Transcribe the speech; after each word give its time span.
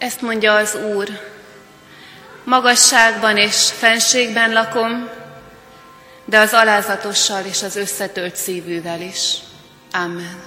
Ezt 0.00 0.20
mondja 0.20 0.54
az 0.54 0.74
Úr. 0.74 1.08
Magasságban 2.44 3.36
és 3.36 3.70
fenségben 3.70 4.52
lakom, 4.52 5.08
de 6.24 6.38
az 6.38 6.52
alázatossal 6.52 7.44
és 7.44 7.62
az 7.62 7.76
összetölt 7.76 8.36
szívűvel 8.36 9.00
is. 9.00 9.34
Amen. 9.92 10.42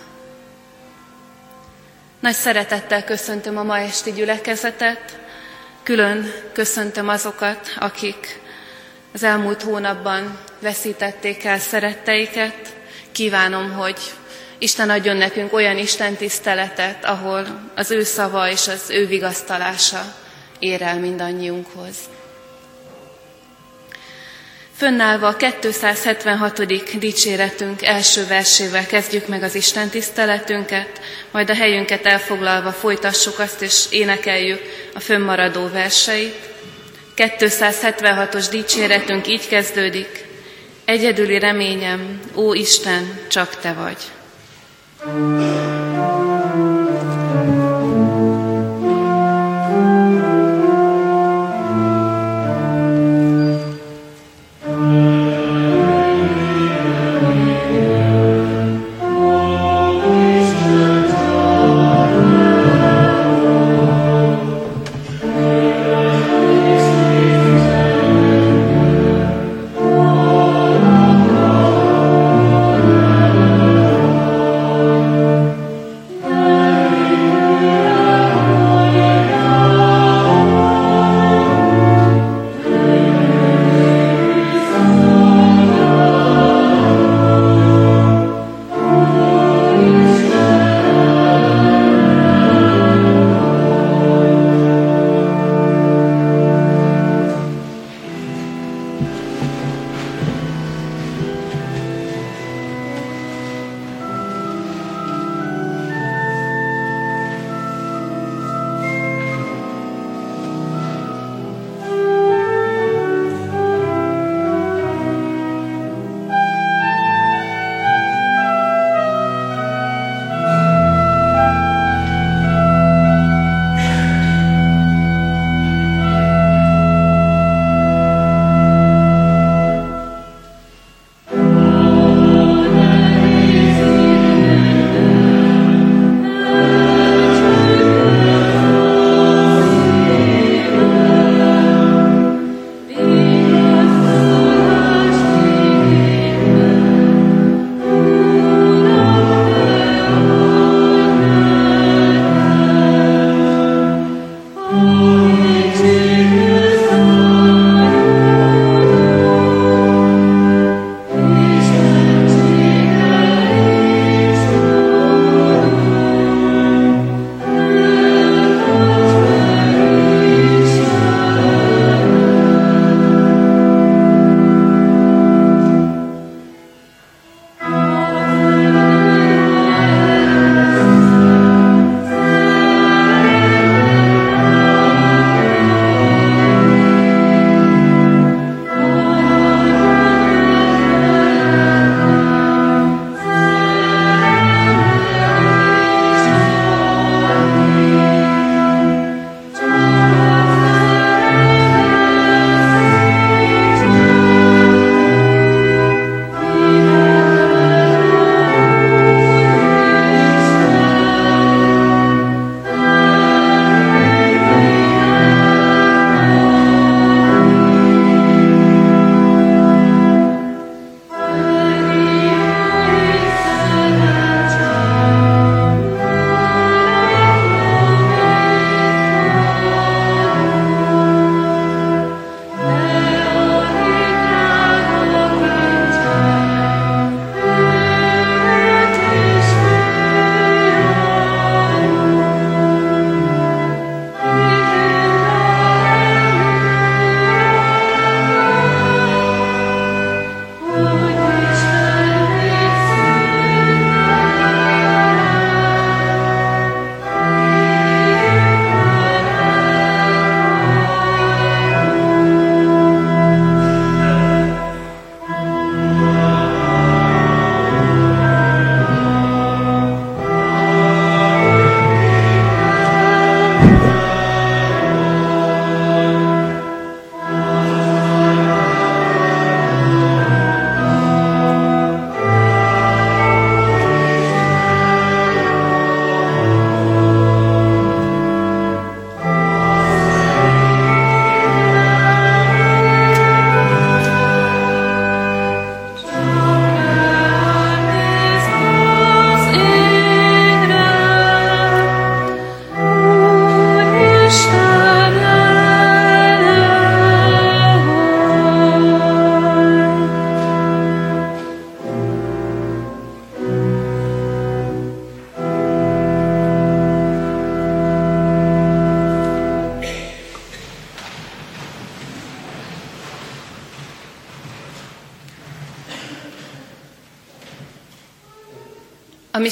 Nagy 2.19 2.33
szeretettel 2.33 3.03
köszöntöm 3.03 3.57
a 3.57 3.63
ma 3.63 3.77
esti 3.77 4.11
gyülekezetet, 4.11 5.19
külön 5.83 6.33
köszöntöm 6.53 7.09
azokat, 7.09 7.73
akik 7.79 8.41
az 9.13 9.23
elmúlt 9.23 9.61
hónapban 9.61 10.39
veszítették 10.59 11.43
el 11.43 11.59
szeretteiket. 11.59 12.75
Kívánom, 13.11 13.71
hogy 13.71 13.99
Isten 14.63 14.89
adjon 14.89 15.17
nekünk 15.17 15.53
olyan 15.53 15.77
Isten 15.77 16.15
tiszteletet, 16.15 17.05
ahol 17.05 17.69
az 17.75 17.91
ő 17.91 18.03
szava 18.03 18.49
és 18.49 18.67
az 18.67 18.89
ő 18.89 19.07
vigasztalása 19.07 20.15
ér 20.59 20.81
el 20.81 20.99
mindannyiunkhoz. 20.99 21.95
Fönnállva 24.75 25.27
a 25.27 25.35
276. 25.35 26.65
dicséretünk 26.99 27.85
első 27.85 28.27
versével 28.27 28.85
kezdjük 28.85 29.27
meg 29.27 29.43
az 29.43 29.55
Isten 29.55 29.89
tiszteletünket, 29.89 30.99
majd 31.31 31.49
a 31.49 31.55
helyünket 31.55 32.05
elfoglalva 32.05 32.71
folytassuk 32.71 33.39
azt, 33.39 33.61
és 33.61 33.85
énekeljük 33.89 34.61
a 34.93 34.99
fönnmaradó 34.99 35.69
verseit. 35.69 36.49
276-os 37.15 38.45
dicséretünk 38.49 39.27
így 39.27 39.47
kezdődik. 39.47 40.25
Egyedüli 40.85 41.39
reményem, 41.39 42.19
ó 42.35 42.53
Isten, 42.53 43.19
csak 43.27 43.59
Te 43.59 43.73
vagy. 43.73 43.97
Música 45.05 45.72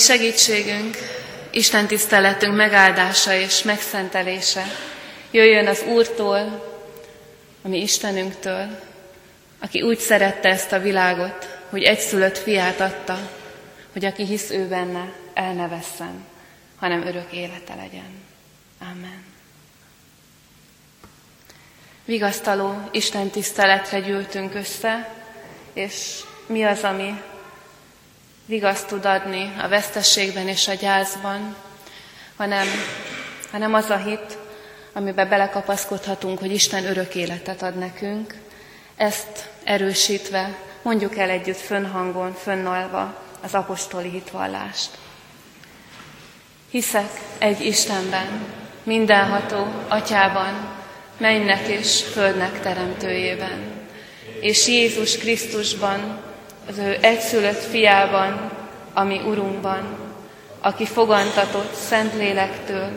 segítségünk, 0.02 0.98
Isten 1.52 1.88
tiszteletünk 1.88 2.56
megáldása 2.56 3.34
és 3.34 3.64
megszentelése 3.64 4.66
jöjjön 5.32 5.68
az 5.68 5.84
Úrtól, 5.88 6.70
a 7.62 7.68
mi 7.68 7.82
Istenünktől, 7.82 8.80
aki 9.60 9.82
úgy 9.82 10.00
szerette 10.00 10.50
ezt 10.50 10.72
a 10.72 10.80
világot, 10.80 11.60
hogy 11.70 11.84
egyszülött 11.84 12.38
fiát 12.38 12.80
adta, 12.80 13.30
hogy 13.92 14.06
aki 14.06 14.26
hisz 14.26 14.50
ő 14.50 14.68
benne, 14.68 15.14
el 15.34 15.54
ne 15.54 15.68
vesszen, 15.68 16.26
hanem 16.76 17.06
örök 17.08 17.32
élete 17.32 17.76
legyen. 17.76 18.24
Amen. 18.80 19.24
Vigasztaló 22.06 22.90
Isten 22.92 23.30
tiszteletre 23.30 24.00
gyűltünk 24.00 24.56
össze, 24.56 25.14
és 25.74 26.20
mi 26.46 26.64
az, 26.64 26.84
ami 26.84 27.22
vigaszt 28.52 28.88
tud 28.88 29.06
adni 29.06 29.54
a 29.62 29.68
vesztességben 29.68 30.48
és 30.48 30.68
a 30.68 30.74
gyászban, 30.74 31.56
hanem, 32.36 32.68
hanem 33.52 33.74
az 33.74 33.90
a 33.90 33.98
hit, 33.98 34.38
amiben 34.94 35.30
belekapaszkodhatunk, 35.30 36.40
hogy 36.40 36.52
Isten 36.52 36.86
örök 36.86 37.16
életet 37.16 37.62
ad 37.62 37.78
nekünk. 37.78 38.36
Ezt 38.96 39.50
erősítve 39.64 40.58
mondjuk 40.82 41.18
el 41.18 41.30
együtt 41.30 41.58
fönnhangon, 41.58 42.34
fönnalva 42.34 43.24
az 43.42 43.54
apostoli 43.54 44.10
hitvallást. 44.10 44.90
Hiszek 46.70 47.22
egy 47.38 47.66
Istenben, 47.66 48.46
mindenható 48.84 49.68
Atyában, 49.88 50.70
mennek 51.18 51.68
és 51.68 52.04
földnek 52.04 52.62
teremtőjében, 52.62 53.88
és 54.42 54.68
Jézus 54.68 55.18
Krisztusban, 55.18 56.31
az 56.72 56.78
ő 56.78 56.98
egyszülött 57.02 57.64
fiában, 57.64 58.52
ami 58.94 59.22
Urunkban, 59.26 59.98
aki 60.62 60.86
fogantatott 60.86 61.74
Szentlélektől, 61.74 62.90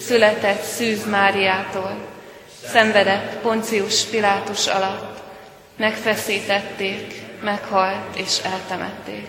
született 0.00 0.62
Szűz 0.62 1.06
Máriától, 1.06 1.96
szenvedett 2.66 3.36
Poncius 3.36 4.04
Pilátus 4.04 4.66
alatt, 4.66 5.18
megfeszítették, 5.76 7.22
meghalt 7.42 8.16
és 8.16 8.38
eltemették. 8.42 9.28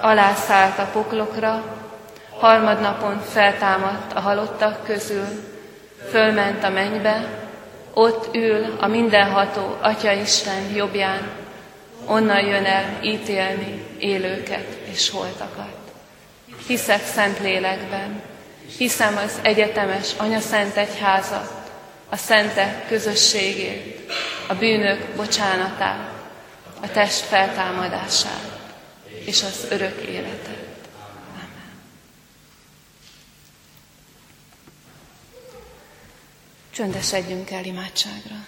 Alászállt 0.00 0.78
a 0.78 0.88
poklokra, 0.92 1.64
harmadnapon 2.38 3.20
feltámadt 3.20 4.12
a 4.12 4.20
halottak 4.20 4.84
közül, 4.84 5.26
fölment 6.10 6.64
a 6.64 6.68
mennybe, 6.70 7.24
ott 7.94 8.34
ül 8.34 8.76
a 8.80 8.86
mindenható 8.86 9.76
Atya 9.80 10.12
Isten 10.12 10.74
jobbján, 10.74 11.46
onnan 12.08 12.46
jön 12.46 12.64
el 12.64 12.98
ítélni 13.02 13.84
élőket 13.98 14.78
és 14.92 15.10
holtakat. 15.10 15.76
Hiszek 16.66 17.06
szent 17.06 17.38
lélekben, 17.40 18.22
hiszem 18.76 19.16
az 19.16 19.38
egyetemes 19.42 20.12
Anya 20.16 20.40
Szent 20.40 20.76
Egyházat, 20.76 21.70
a 22.08 22.16
szentek 22.16 22.88
közösségét, 22.88 24.10
a 24.48 24.54
bűnök 24.54 25.14
bocsánatát, 25.16 26.12
a 26.80 26.90
test 26.90 27.20
feltámadását 27.20 28.58
és 29.24 29.42
az 29.42 29.66
örök 29.70 30.00
életet. 30.00 30.66
Amen. 31.34 31.72
Csöndesedjünk 36.70 37.50
el 37.50 37.64
imádságra. 37.64 38.46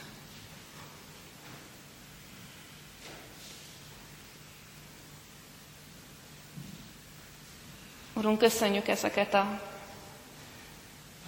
Urunk, 8.20 8.38
köszönjük 8.38 8.88
ezeket 8.88 9.34
a 9.34 9.60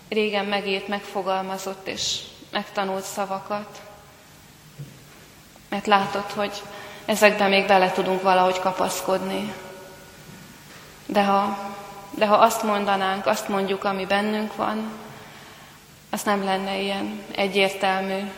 régen 0.09 0.45
megírt, 0.45 0.89
megfogalmazott 0.89 1.87
és 1.87 2.21
megtanult 2.51 3.05
szavakat, 3.05 3.81
mert 5.69 5.87
látod, 5.87 6.31
hogy 6.31 6.63
ezekben 7.05 7.49
még 7.49 7.67
bele 7.67 7.91
tudunk 7.91 8.23
valahogy 8.23 8.59
kapaszkodni. 8.59 9.55
De 11.07 11.25
ha, 11.25 11.59
de 12.11 12.27
ha 12.27 12.35
azt 12.35 12.63
mondanánk, 12.63 13.27
azt 13.27 13.49
mondjuk, 13.49 13.85
ami 13.85 14.07
bennünk 14.07 14.57
van, 14.57 14.93
az 16.11 16.23
nem 16.23 16.45
lenne 16.45 16.79
ilyen 16.79 17.25
egyértelmű, 17.31 18.31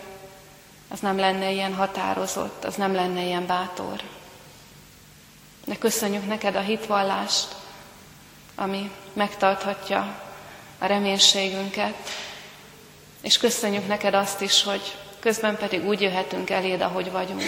az 0.91 1.01
nem 1.01 1.19
lenne 1.19 1.51
ilyen 1.51 1.75
határozott, 1.75 2.65
az 2.65 2.75
nem 2.75 2.95
lenne 2.95 3.23
ilyen 3.23 3.47
bátor. 3.47 4.03
De 5.65 5.77
köszönjük 5.79 6.27
neked 6.27 6.57
a 6.57 6.61
hitvallást, 6.61 7.63
ami 8.55 8.91
megtarthatja 9.13 10.23
a 10.79 10.87
reménységünket, 10.87 11.95
és 13.21 13.39
köszönjük 13.39 13.87
neked 13.87 14.15
azt 14.15 14.41
is, 14.41 14.63
hogy 14.63 14.97
közben 15.21 15.57
pedig 15.57 15.87
úgy 15.87 16.01
jöhetünk 16.01 16.51
eléd, 16.51 16.81
ahogy 16.81 17.11
vagyunk. 17.11 17.43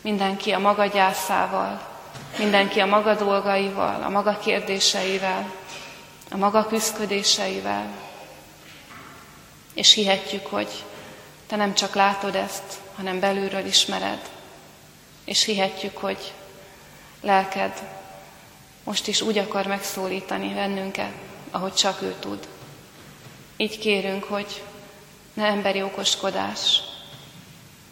Mindenki 0.00 0.50
a 0.50 0.58
maga 0.58 0.86
gyászával, 0.86 1.88
mindenki 2.38 2.80
a 2.80 2.86
maga 2.86 3.14
dolgaival, 3.14 4.02
a 4.02 4.08
maga 4.08 4.38
kérdéseivel, 4.38 5.52
a 6.30 6.36
maga 6.36 6.66
küzdködéseivel. 6.66 7.86
És 9.74 9.92
hihetjük, 9.92 10.46
hogy 10.46 10.84
te 11.46 11.56
nem 11.56 11.74
csak 11.74 11.94
látod 11.94 12.34
ezt, 12.34 12.80
hanem 12.96 13.20
belülről 13.20 13.64
ismered. 13.64 14.28
És 15.24 15.44
hihetjük, 15.44 15.96
hogy 15.96 16.32
lelked 17.20 17.82
most 18.84 19.06
is 19.06 19.20
úgy 19.20 19.38
akar 19.38 19.66
megszólítani 19.66 20.54
bennünket, 20.54 21.12
ahogy 21.50 21.74
csak 21.74 22.02
ő 22.02 22.14
tud. 22.18 22.48
Így 23.56 23.78
kérünk, 23.78 24.24
hogy 24.24 24.62
ne 25.34 25.44
emberi 25.44 25.82
okoskodás, 25.82 26.80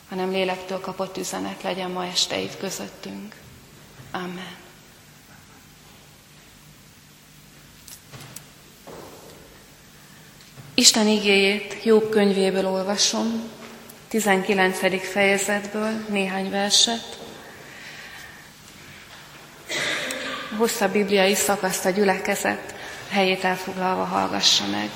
hanem 0.08 0.30
lélektől 0.30 0.80
kapott 0.80 1.16
üzenet 1.16 1.62
legyen 1.62 1.90
ma 1.90 2.06
este 2.06 2.38
itt 2.38 2.58
közöttünk. 2.58 3.34
Amen. 4.10 4.56
Isten 10.74 11.06
igéjét 11.06 11.76
Jobb 11.84 12.10
könyvéből 12.10 12.66
olvasom, 12.66 13.42
19. 14.08 15.10
fejezetből 15.10 16.04
néhány 16.08 16.50
verset. 16.50 17.18
A 20.49 20.49
hosszabb 20.60 20.92
bibliai 20.92 21.34
szakaszt 21.34 21.84
a 21.84 21.90
gyülekezet 21.90 22.74
helyét 23.10 23.44
elfoglalva 23.44 24.04
hallgassa 24.04 24.64
meg. 24.70 24.90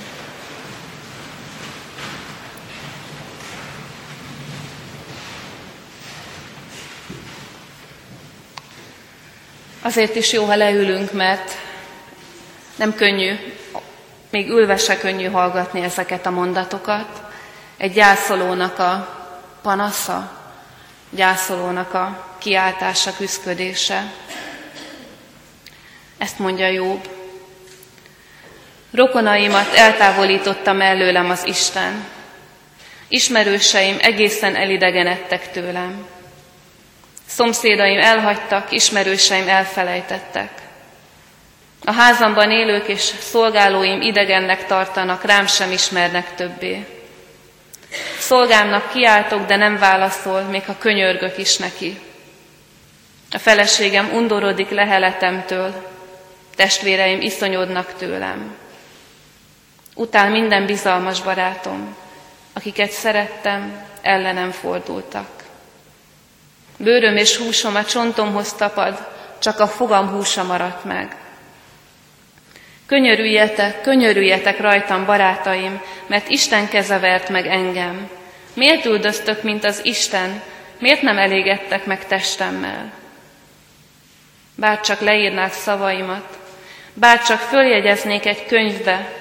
Azért 9.83 10.14
is 10.14 10.33
jó, 10.33 10.44
ha 10.44 10.56
leülünk, 10.56 11.12
mert 11.12 11.52
nem 12.76 12.94
könnyű, 12.94 13.35
még 14.30 14.49
ülve 14.49 14.76
se 14.76 14.97
könnyű 14.99 15.30
hallgatni 15.30 15.80
ezeket 15.80 16.26
a 16.26 16.30
mondatokat. 16.30 17.23
Egy 17.76 17.92
gyászolónak 17.92 18.78
a 18.78 19.09
panasza, 19.62 20.33
gyászolónak 21.11 21.94
a 21.94 22.35
kiáltása, 22.38 23.16
küzdködése. 23.16 24.12
Ezt 26.18 26.38
mondja 26.38 26.66
Jobb. 26.66 27.09
Rokonaimat 28.92 29.75
eltávolította 29.75 30.73
mellőlem 30.73 31.30
az 31.30 31.47
Isten. 31.47 32.04
Ismerőseim 33.09 33.97
egészen 34.00 34.56
elidegenedtek 34.56 35.50
tőlem. 35.50 36.06
Szomszédaim 37.26 37.99
elhagytak, 37.99 38.73
ismerőseim 38.73 39.49
elfelejtettek. 39.49 40.50
A 41.85 41.92
házamban 41.92 42.50
élők 42.50 42.88
és 42.88 43.00
szolgálóim 43.21 44.00
idegennek 44.00 44.66
tartanak, 44.66 45.25
rám 45.25 45.47
sem 45.47 45.73
ismernek 45.73 46.35
többé. 46.35 46.87
Szolgámnak 48.18 48.90
kiáltok, 48.92 49.47
de 49.47 49.56
nem 49.56 49.78
válaszol, 49.78 50.40
még 50.40 50.64
ha 50.64 50.78
könyörgök 50.78 51.38
is 51.38 51.56
neki. 51.56 52.00
A 53.30 53.38
feleségem 53.38 54.11
undorodik 54.12 54.71
leheletemtől, 54.71 55.93
testvéreim 56.54 57.20
iszonyodnak 57.20 57.94
tőlem. 57.94 58.56
Utál 59.94 60.30
minden 60.30 60.66
bizalmas 60.66 61.23
barátom, 61.23 61.96
akiket 62.52 62.90
szerettem, 62.90 63.87
ellenem 64.02 64.50
fordultak. 64.50 65.44
Bőröm 66.76 67.16
és 67.16 67.37
húsom 67.37 67.75
a 67.75 67.84
csontomhoz 67.84 68.52
tapad, 68.52 69.08
csak 69.38 69.61
a 69.61 69.66
fogam 69.66 70.08
húsa 70.08 70.42
maradt 70.42 70.84
meg. 70.84 71.16
Könyörüljetek, 72.87 73.80
könyörüljetek 73.80 74.61
rajtam, 74.61 75.04
barátaim, 75.04 75.80
mert 76.06 76.28
Isten 76.28 76.68
keze 76.68 76.99
vert 76.99 77.28
meg 77.28 77.46
engem. 77.46 78.11
Miért 78.54 78.84
üldöztök, 78.84 79.42
mint 79.42 79.64
az 79.64 79.80
Isten? 79.84 80.42
Miért 80.78 81.02
nem 81.02 81.18
elégettek 81.18 81.84
meg 81.84 82.06
testemmel? 82.06 82.92
Bár 84.54 84.80
csak 84.80 85.00
leírnák 85.00 85.52
szavaimat, 85.52 86.38
bár 86.94 87.22
csak 87.22 87.38
följegyeznék 87.38 88.26
egy 88.26 88.46
könyvbe, 88.46 89.12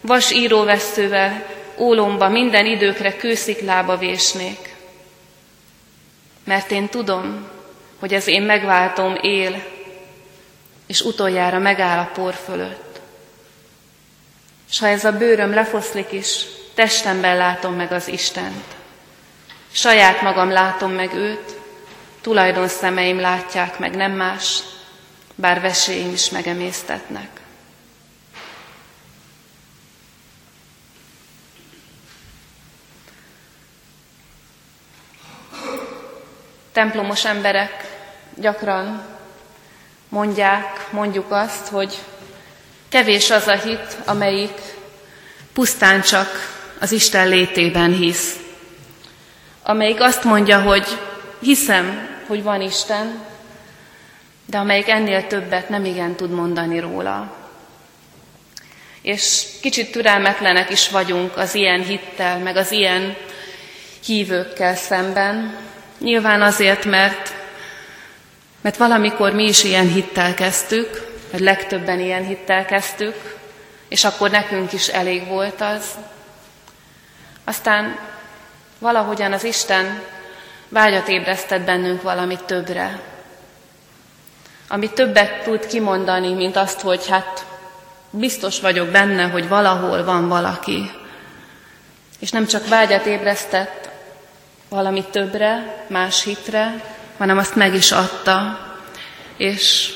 vas 0.00 0.32
íróveszővel, 0.32 1.46
ólomba 1.78 2.28
minden 2.28 2.66
időkre 2.66 3.16
kősziklába 3.16 3.96
vésnék. 3.96 4.74
Mert 6.44 6.70
én 6.70 6.88
tudom, 6.88 7.48
hogy 7.98 8.14
az 8.14 8.26
én 8.26 8.42
megváltom 8.42 9.14
él, 9.20 9.64
és 10.86 11.00
utoljára 11.00 11.58
megáll 11.58 11.98
a 11.98 12.10
por 12.14 12.34
fölött. 12.34 13.00
És 14.70 14.78
ha 14.78 14.86
ez 14.86 15.04
a 15.04 15.12
bőröm 15.12 15.54
lefoszlik 15.54 16.12
is, 16.12 16.44
testemben 16.74 17.36
látom 17.36 17.74
meg 17.74 17.92
az 17.92 18.08
Istent. 18.08 18.64
Saját 19.72 20.22
magam 20.22 20.50
látom 20.50 20.92
meg 20.92 21.14
őt, 21.14 21.56
tulajdon 22.20 22.68
szemeim 22.68 23.20
látják 23.20 23.78
meg, 23.78 23.96
nem 23.96 24.12
más, 24.12 24.58
bár 25.34 25.60
veséim 25.60 26.12
is 26.12 26.30
megemésztetnek. 26.30 27.28
Templomos 36.72 37.24
emberek 37.24 37.98
gyakran 38.34 39.06
mondják, 40.08 40.88
mondjuk 40.90 41.30
azt, 41.30 41.68
hogy 41.68 41.98
kevés 42.88 43.30
az 43.30 43.46
a 43.46 43.56
hit, 43.56 43.96
amelyik 44.04 44.60
pusztán 45.52 46.00
csak 46.00 46.28
az 46.80 46.92
Isten 46.92 47.28
létében 47.28 47.92
hisz. 47.92 48.36
Amelyik 49.62 50.00
azt 50.00 50.24
mondja, 50.24 50.60
hogy 50.60 50.86
hiszem, 51.40 52.08
hogy 52.26 52.42
van 52.42 52.60
Isten, 52.60 53.24
de 54.46 54.58
amelyik 54.58 54.88
ennél 54.88 55.26
többet 55.26 55.68
nem 55.68 55.84
igen 55.84 56.14
tud 56.14 56.30
mondani 56.30 56.78
róla. 56.78 57.36
És 59.02 59.46
kicsit 59.60 59.92
türelmetlenek 59.92 60.70
is 60.70 60.88
vagyunk 60.90 61.36
az 61.36 61.54
ilyen 61.54 61.82
hittel, 61.82 62.38
meg 62.38 62.56
az 62.56 62.70
ilyen 62.70 63.16
hívőkkel 64.04 64.74
szemben. 64.74 65.56
Nyilván 65.98 66.42
azért, 66.42 66.84
mert, 66.84 67.34
mert 68.60 68.76
valamikor 68.76 69.32
mi 69.32 69.44
is 69.44 69.64
ilyen 69.64 69.88
hittel 69.88 70.34
kezdtük, 70.34 71.12
vagy 71.30 71.40
legtöbben 71.40 72.00
ilyen 72.00 72.26
hittel 72.26 72.64
kezdtük, 72.64 73.36
és 73.88 74.04
akkor 74.04 74.30
nekünk 74.30 74.72
is 74.72 74.88
elég 74.88 75.26
volt 75.26 75.60
az. 75.60 75.90
Aztán 77.44 77.98
valahogyan 78.78 79.32
az 79.32 79.44
Isten 79.44 80.02
vágyat 80.68 81.08
ébresztett 81.08 81.62
bennünk 81.62 82.02
valamit 82.02 82.44
többre, 82.44 83.00
ami 84.68 84.90
többet 84.90 85.42
tud 85.42 85.66
kimondani, 85.66 86.32
mint 86.32 86.56
azt, 86.56 86.80
hogy 86.80 87.08
hát 87.08 87.46
biztos 88.10 88.60
vagyok 88.60 88.88
benne, 88.88 89.22
hogy 89.22 89.48
valahol 89.48 90.04
van 90.04 90.28
valaki. 90.28 90.90
És 92.18 92.30
nem 92.30 92.46
csak 92.46 92.68
vágyat 92.68 93.06
ébresztett 93.06 93.88
valami 94.68 95.04
többre, 95.10 95.84
más 95.86 96.22
hitre, 96.22 96.82
hanem 97.18 97.38
azt 97.38 97.54
meg 97.54 97.74
is 97.74 97.92
adta. 97.92 98.58
És, 99.36 99.92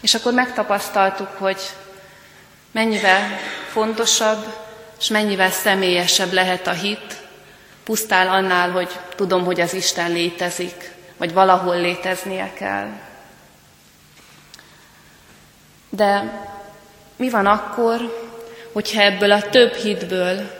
és 0.00 0.14
akkor 0.14 0.32
megtapasztaltuk, 0.32 1.28
hogy 1.38 1.60
mennyivel 2.72 3.38
fontosabb, 3.70 4.44
és 4.98 5.08
mennyivel 5.08 5.50
személyesebb 5.50 6.32
lehet 6.32 6.66
a 6.66 6.72
hit, 6.72 7.16
pusztál 7.84 8.28
annál, 8.28 8.70
hogy 8.70 8.88
tudom, 9.16 9.44
hogy 9.44 9.60
az 9.60 9.74
Isten 9.74 10.12
létezik, 10.12 10.90
vagy 11.16 11.32
valahol 11.32 11.80
léteznie 11.80 12.52
kell. 12.52 12.88
De 15.90 16.40
mi 17.16 17.30
van 17.30 17.46
akkor, 17.46 18.26
hogyha 18.72 19.00
ebből 19.00 19.32
a 19.32 19.48
több 19.48 19.74
hitből, 19.74 20.56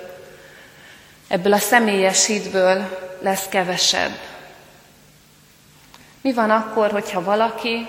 ebből 1.28 1.52
a 1.52 1.58
személyes 1.58 2.26
hitből 2.26 2.98
lesz 3.20 3.48
kevesebb? 3.48 4.18
Mi 6.20 6.32
van 6.32 6.50
akkor, 6.50 6.90
hogyha 6.90 7.22
valaki, 7.22 7.88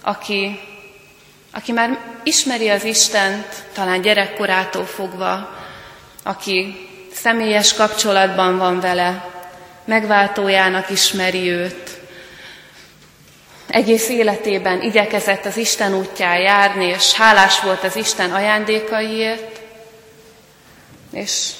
aki, 0.00 0.60
aki 1.52 1.72
már 1.72 1.98
ismeri 2.22 2.68
az 2.68 2.84
Istent, 2.84 3.64
talán 3.72 4.00
gyerekkorától 4.00 4.84
fogva, 4.84 5.56
aki 6.22 6.88
személyes 7.12 7.74
kapcsolatban 7.74 8.58
van 8.58 8.80
vele, 8.80 9.30
megváltójának 9.84 10.90
ismeri 10.90 11.50
őt, 11.50 11.97
egész 13.68 14.08
életében 14.08 14.82
igyekezett 14.82 15.44
az 15.44 15.56
Isten 15.56 15.94
útján 15.94 16.38
járni, 16.38 16.84
és 16.84 17.12
hálás 17.12 17.60
volt 17.60 17.84
az 17.84 17.96
Isten 17.96 18.30
ajándékaiért, 18.30 19.60
és, 21.12 21.50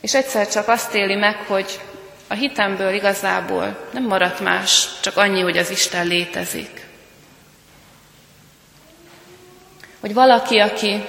és 0.00 0.14
egyszer 0.14 0.48
csak 0.48 0.68
azt 0.68 0.94
éli 0.94 1.14
meg, 1.14 1.36
hogy 1.36 1.80
a 2.28 2.34
hitemből 2.34 2.94
igazából 2.94 3.88
nem 3.92 4.04
maradt 4.04 4.40
más, 4.40 4.88
csak 5.00 5.16
annyi, 5.16 5.40
hogy 5.40 5.56
az 5.58 5.70
Isten 5.70 6.06
létezik. 6.06 6.86
Hogy 10.00 10.14
valaki, 10.14 10.58
aki 10.58 11.04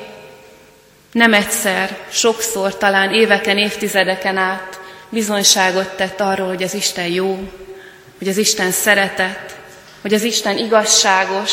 nem 1.11 1.33
egyszer, 1.33 1.97
sokszor, 2.09 2.77
talán 2.77 3.13
éveken, 3.13 3.57
évtizedeken 3.57 4.37
át 4.37 4.79
bizonyságot 5.09 5.95
tett 5.95 6.19
arról, 6.19 6.47
hogy 6.47 6.63
az 6.63 6.73
Isten 6.73 7.07
jó, 7.07 7.39
hogy 8.23 8.31
az 8.31 8.37
Isten 8.37 8.71
szeretett, 8.71 9.55
hogy 10.01 10.13
az 10.13 10.23
Isten 10.23 10.57
igazságos. 10.57 11.51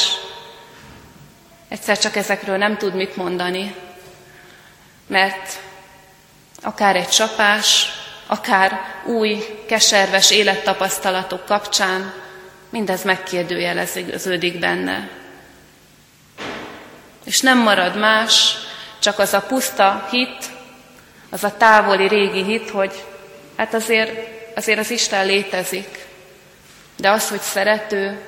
Egyszer 1.69 1.99
csak 1.99 2.17
ezekről 2.17 2.57
nem 2.57 2.77
tud 2.77 2.95
mit 2.95 3.17
mondani, 3.17 3.75
mert 5.07 5.61
akár 6.63 6.97
egy 6.97 7.09
csapás, 7.09 7.87
akár 8.27 8.81
új, 9.05 9.45
keserves 9.67 10.31
élettapasztalatok 10.31 11.45
kapcsán 11.45 12.13
mindez 12.69 13.05
megkérdőjeleződik 13.05 14.59
benne. 14.59 15.09
És 17.25 17.41
nem 17.41 17.59
marad 17.59 17.99
más, 17.99 18.55
csak 18.99 19.19
az 19.19 19.35
a 19.35 19.41
puszta 19.41 20.09
hit, 20.11 20.45
az 21.31 21.45
a 21.45 21.57
távoli 21.57 22.09
régi 22.09 22.43
hit, 22.43 22.71
hogy 22.71 23.05
hát 23.57 23.75
azért, 23.75 24.29
azért 24.57 24.79
az 24.79 24.91
Isten 24.91 25.27
létezik. 25.27 26.09
De 27.01 27.11
az, 27.11 27.29
hogy 27.29 27.41
szerető, 27.41 28.21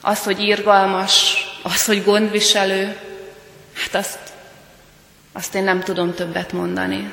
az, 0.00 0.24
hogy 0.24 0.40
irgalmas, 0.40 1.46
az, 1.62 1.84
hogy 1.84 2.04
gondviselő, 2.04 2.96
hát 3.74 3.94
azt, 3.94 4.18
azt 5.32 5.54
én 5.54 5.62
nem 5.62 5.80
tudom 5.80 6.14
többet 6.14 6.52
mondani. 6.52 7.12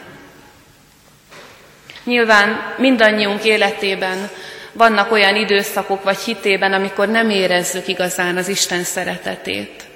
Nyilván 2.03 2.75
mindannyiunk 2.77 3.43
életében 3.43 4.29
vannak 4.71 5.11
olyan 5.11 5.35
időszakok 5.35 6.03
vagy 6.03 6.17
hitében, 6.17 6.73
amikor 6.73 7.07
nem 7.07 7.29
érezzük 7.29 7.87
igazán 7.87 8.37
az 8.37 8.47
Isten 8.47 8.83
szeretetét. 8.83 9.87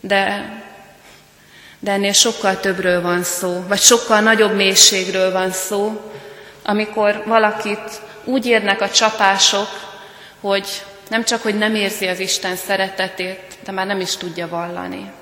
De 0.00 0.48
de 1.84 1.90
ennél 1.90 2.12
sokkal 2.12 2.60
többről 2.60 3.02
van 3.02 3.22
szó, 3.22 3.64
vagy 3.68 3.80
sokkal 3.80 4.20
nagyobb 4.20 4.54
mélységről 4.54 5.32
van 5.32 5.50
szó, 5.50 6.12
amikor 6.62 7.22
valakit 7.26 8.00
úgy 8.24 8.46
érnek 8.46 8.80
a 8.80 8.90
csapások, 8.90 9.68
hogy 10.44 10.84
nem 11.08 11.24
csak, 11.24 11.42
hogy 11.42 11.58
nem 11.58 11.74
érzi 11.74 12.06
az 12.06 12.18
Isten 12.18 12.56
szeretetét, 12.56 13.58
de 13.64 13.72
már 13.72 13.86
nem 13.86 14.00
is 14.00 14.16
tudja 14.16 14.48
vallani. 14.48 15.12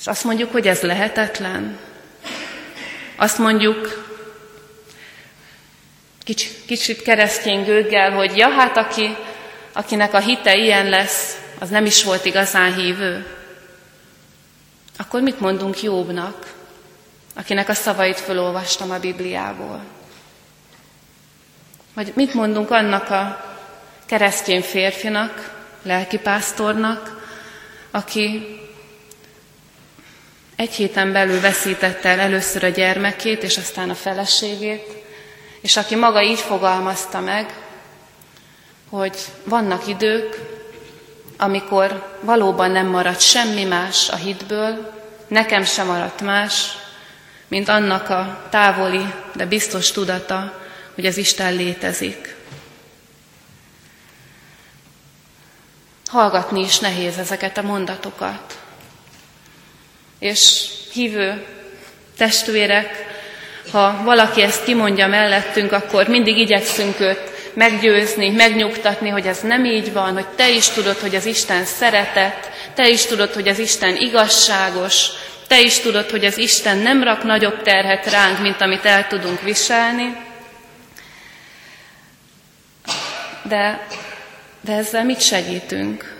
És 0.00 0.06
azt 0.06 0.24
mondjuk, 0.24 0.52
hogy 0.52 0.66
ez 0.66 0.80
lehetetlen. 0.80 1.78
Azt 3.16 3.38
mondjuk, 3.38 4.06
kicsit, 6.24 6.64
kicsit 6.66 7.02
keresztény 7.02 7.64
gőggel, 7.64 8.10
hogy 8.10 8.36
ja, 8.36 8.48
hát 8.48 8.76
aki, 8.76 9.16
akinek 9.72 10.14
a 10.14 10.18
hite 10.18 10.54
ilyen 10.54 10.88
lesz, 10.88 11.38
az 11.58 11.68
nem 11.68 11.84
is 11.84 12.04
volt 12.04 12.24
igazán 12.24 12.74
hívő 12.74 13.36
akkor 15.00 15.20
mit 15.20 15.40
mondunk 15.40 15.82
Jobbnak, 15.82 16.54
akinek 17.34 17.68
a 17.68 17.74
szavait 17.74 18.20
felolvastam 18.20 18.90
a 18.90 18.98
Bibliából? 18.98 19.97
Vagy 21.98 22.12
mit 22.14 22.34
mondunk 22.34 22.70
annak 22.70 23.10
a 23.10 23.44
keresztény 24.06 24.62
férfinak, 24.62 25.54
lelkipásztornak, 25.82 27.28
aki 27.90 28.58
egy 30.56 30.72
héten 30.72 31.12
belül 31.12 31.40
veszítette 31.40 32.08
el 32.08 32.20
először 32.20 32.64
a 32.64 32.68
gyermekét, 32.68 33.42
és 33.42 33.56
aztán 33.56 33.90
a 33.90 33.94
feleségét, 33.94 35.04
és 35.60 35.76
aki 35.76 35.94
maga 35.94 36.22
így 36.22 36.38
fogalmazta 36.38 37.20
meg, 37.20 37.54
hogy 38.88 39.16
vannak 39.44 39.86
idők, 39.86 40.36
amikor 41.36 42.16
valóban 42.20 42.70
nem 42.70 42.86
maradt 42.86 43.20
semmi 43.20 43.64
más 43.64 44.08
a 44.08 44.16
hitből, 44.16 44.92
nekem 45.28 45.64
sem 45.64 45.86
maradt 45.86 46.20
más, 46.20 46.78
mint 47.48 47.68
annak 47.68 48.10
a 48.10 48.46
távoli, 48.50 49.14
de 49.34 49.46
biztos 49.46 49.90
tudata, 49.90 50.57
hogy 50.98 51.06
az 51.06 51.16
Isten 51.16 51.54
létezik. 51.54 52.36
hallgatni 56.08 56.60
is 56.60 56.78
nehéz 56.78 57.18
ezeket 57.18 57.58
a 57.58 57.62
mondatokat. 57.62 58.58
És 60.18 60.64
hívő 60.92 61.46
testvérek, 62.16 63.06
ha 63.72 64.02
valaki 64.04 64.42
ezt 64.42 64.64
kimondja 64.64 65.06
mellettünk, 65.06 65.72
akkor 65.72 66.08
mindig 66.08 66.38
igyekszünk 66.38 67.00
őt 67.00 67.20
meggyőzni, 67.54 68.30
megnyugtatni, 68.30 69.08
hogy 69.08 69.26
ez 69.26 69.40
nem 69.40 69.64
így 69.64 69.92
van, 69.92 70.12
hogy 70.12 70.26
te 70.26 70.50
is 70.50 70.68
tudod, 70.68 70.98
hogy 70.98 71.14
az 71.14 71.26
Isten 71.26 71.64
szeretett, 71.64 72.50
te 72.74 72.88
is 72.88 73.06
tudod, 73.06 73.32
hogy 73.32 73.48
az 73.48 73.58
Isten 73.58 73.96
igazságos, 73.96 75.06
te 75.46 75.60
is 75.60 75.78
tudod, 75.78 76.10
hogy 76.10 76.24
az 76.24 76.38
Isten 76.38 76.78
nem 76.78 77.02
rak 77.02 77.22
nagyobb 77.22 77.62
terhet 77.62 78.10
ránk, 78.10 78.40
mint 78.40 78.60
amit 78.60 78.84
el 78.84 79.06
tudunk 79.06 79.42
viselni. 79.42 80.26
De, 83.48 83.86
de 84.60 84.72
ezzel 84.72 85.04
mit 85.04 85.20
segítünk? 85.20 86.16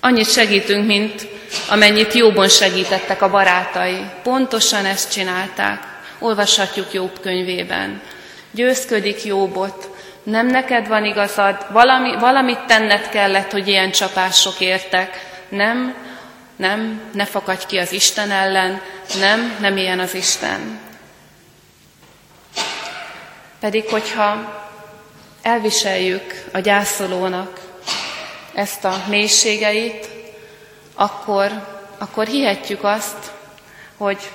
Annyit 0.00 0.30
segítünk, 0.30 0.86
mint 0.86 1.26
amennyit 1.68 2.12
jóban 2.12 2.48
segítettek 2.48 3.22
a 3.22 3.30
barátai. 3.30 4.04
Pontosan 4.22 4.84
ezt 4.84 5.12
csinálták. 5.12 5.82
Olvashatjuk 6.18 6.92
Jobb 6.92 7.20
könyvében. 7.20 8.00
Győzködik 8.50 9.24
Jobbot, 9.24 9.88
nem 10.22 10.46
neked 10.46 10.88
van 10.88 11.04
igazad, 11.04 11.66
valami, 11.70 12.16
valamit 12.16 12.58
tenned 12.58 13.08
kellett, 13.08 13.50
hogy 13.50 13.68
ilyen 13.68 13.90
csapások 13.90 14.60
értek. 14.60 15.40
Nem, 15.48 15.94
nem, 16.56 17.00
ne 17.12 17.24
fakadj 17.24 17.66
ki 17.66 17.78
az 17.78 17.92
Isten 17.92 18.30
ellen, 18.30 18.80
nem, 19.20 19.56
nem 19.60 19.76
ilyen 19.76 19.98
az 20.00 20.14
Isten. 20.14 20.80
Pedig, 23.60 23.88
hogyha 23.88 24.61
elviseljük 25.42 26.44
a 26.52 26.58
gyászolónak 26.58 27.60
ezt 28.54 28.84
a 28.84 29.04
mélységeit, 29.08 30.08
akkor, 30.94 31.50
akkor 31.98 32.26
hihetjük 32.26 32.84
azt, 32.84 33.32
hogy 33.96 34.30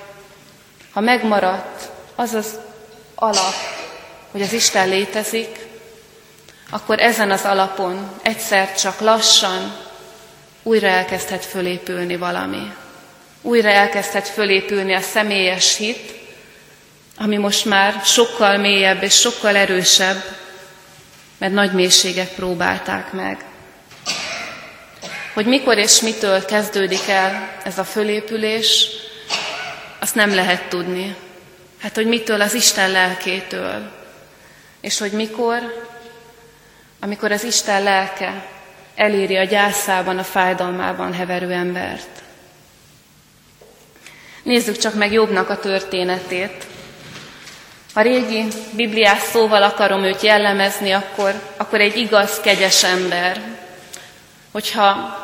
ha 0.93 0.99
megmaradt 0.99 1.89
az 2.15 2.33
az 2.33 2.59
alap, 3.15 3.53
hogy 4.31 4.41
az 4.41 4.53
Isten 4.53 4.89
létezik, 4.89 5.65
akkor 6.69 6.99
ezen 6.99 7.31
az 7.31 7.43
alapon 7.43 8.09
egyszer 8.21 8.75
csak 8.75 8.99
lassan 8.99 9.75
újra 10.63 10.87
elkezdhet 10.87 11.45
fölépülni 11.45 12.15
valami. 12.15 12.73
Újra 13.41 13.69
elkezdhet 13.69 14.27
fölépülni 14.27 14.93
a 14.93 15.01
személyes 15.01 15.77
hit, 15.77 16.15
ami 17.17 17.37
most 17.37 17.65
már 17.65 18.01
sokkal 18.03 18.57
mélyebb 18.57 19.03
és 19.03 19.13
sokkal 19.13 19.55
erősebb, 19.55 20.23
mert 21.37 21.53
nagy 21.53 21.73
mélységek 21.73 22.29
próbálták 22.29 23.11
meg. 23.11 23.45
Hogy 25.33 25.45
mikor 25.45 25.77
és 25.77 26.01
mitől 26.01 26.45
kezdődik 26.45 27.07
el 27.07 27.49
ez 27.63 27.77
a 27.77 27.83
fölépülés, 27.83 28.87
azt 29.99 30.15
nem 30.15 30.35
lehet 30.35 30.69
tudni. 30.69 31.15
Hát, 31.81 31.95
hogy 31.95 32.07
mitől 32.07 32.41
az 32.41 32.53
Isten 32.53 32.91
lelkétől, 32.91 33.91
és 34.81 34.97
hogy 34.97 35.11
mikor, 35.11 35.87
amikor 36.99 37.31
az 37.31 37.43
Isten 37.43 37.83
lelke 37.83 38.45
eléri 38.95 39.37
a 39.37 39.43
gyászában, 39.43 40.17
a 40.17 40.23
fájdalmában 40.23 41.13
heverő 41.13 41.51
embert. 41.51 42.21
Nézzük 44.43 44.77
csak 44.77 44.93
meg 44.93 45.11
Jobbnak 45.11 45.49
a 45.49 45.59
történetét. 45.59 46.67
Ha 47.97 48.03
régi 48.03 48.47
bibliás 48.71 49.21
szóval 49.21 49.63
akarom 49.63 50.03
őt 50.03 50.21
jellemezni, 50.21 50.91
akkor, 50.91 51.33
akkor 51.57 51.81
egy 51.81 51.97
igaz, 51.97 52.39
kegyes 52.39 52.83
ember. 52.83 53.41
Hogyha 54.51 55.17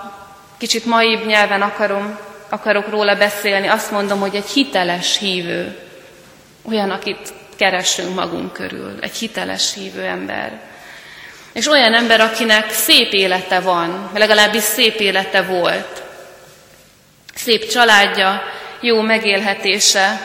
kicsit 0.57 0.85
maibb 0.85 1.25
nyelven 1.25 1.61
akarom, 1.61 2.19
akarok 2.49 2.89
róla 2.89 3.15
beszélni, 3.15 3.67
azt 3.67 3.91
mondom, 3.91 4.19
hogy 4.19 4.35
egy 4.35 4.49
hiteles 4.49 5.17
hívő. 5.17 5.77
Olyan, 6.61 6.91
akit 6.91 7.33
keresünk 7.55 8.15
magunk 8.15 8.53
körül. 8.53 8.97
Egy 9.01 9.15
hiteles 9.15 9.73
hívő 9.73 10.03
ember. 10.03 10.61
És 11.51 11.67
olyan 11.67 11.93
ember, 11.93 12.21
akinek 12.21 12.71
szép 12.71 13.11
élete 13.11 13.59
van, 13.59 14.09
legalábbis 14.13 14.63
szép 14.63 14.99
élete 14.99 15.41
volt. 15.41 16.03
Szép 17.35 17.67
családja, 17.67 18.41
jó 18.81 19.01
megélhetése, 19.01 20.21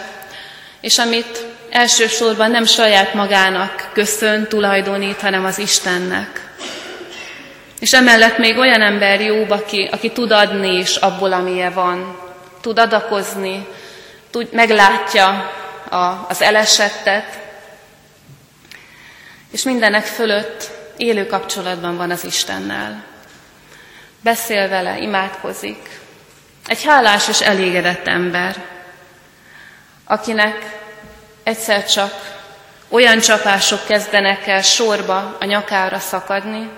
és 0.80 0.98
amit 0.98 1.46
elsősorban 1.70 2.50
nem 2.50 2.64
saját 2.64 3.14
magának 3.14 3.90
köszön, 3.92 4.48
tulajdonít, 4.48 5.20
hanem 5.20 5.44
az 5.44 5.58
Istennek. 5.58 6.50
És 7.78 7.92
emellett 7.92 8.38
még 8.38 8.58
olyan 8.58 8.82
ember 8.82 9.20
jobb, 9.20 9.50
aki, 9.50 9.88
aki 9.92 10.12
tud 10.12 10.30
adni 10.30 10.78
is 10.78 10.96
abból, 10.96 11.32
amilyen 11.32 11.74
van. 11.74 12.20
Tud 12.60 12.78
adakozni, 12.78 13.66
tud, 14.30 14.52
meglátja 14.52 15.50
a, 15.90 16.26
az 16.28 16.42
elesettet, 16.42 17.38
és 19.50 19.62
mindenek 19.62 20.04
fölött 20.04 20.70
élő 20.96 21.26
kapcsolatban 21.26 21.96
van 21.96 22.10
az 22.10 22.24
Istennel. 22.24 23.04
Beszél 24.20 24.68
vele, 24.68 24.98
imádkozik. 24.98 26.00
Egy 26.66 26.84
hálás 26.84 27.28
és 27.28 27.40
elégedett 27.40 28.06
ember, 28.06 28.64
akinek 30.04 30.77
egyszer 31.48 31.86
csak 31.86 32.12
olyan 32.88 33.20
csapások 33.20 33.86
kezdenek 33.86 34.46
el 34.46 34.62
sorba 34.62 35.36
a 35.40 35.44
nyakára 35.44 35.98
szakadni, 35.98 36.68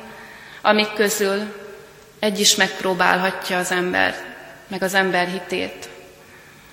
amik 0.62 0.92
közül 0.92 1.54
egy 2.18 2.40
is 2.40 2.54
megpróbálhatja 2.54 3.58
az 3.58 3.70
ember, 3.70 4.14
meg 4.68 4.82
az 4.82 4.94
ember 4.94 5.26
hitét. 5.26 5.88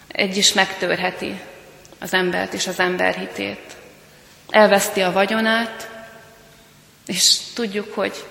Egy 0.08 0.38
is 0.38 0.54
megtörheti 0.54 1.42
az 2.00 2.14
embert 2.14 2.54
és 2.54 2.68
az 2.68 2.80
ember 2.80 3.16
hitét. 3.16 3.76
Elveszti 4.50 5.02
a 5.02 5.12
vagyonát, 5.12 5.90
és 7.06 7.38
tudjuk, 7.54 7.94
hogy 7.94 8.26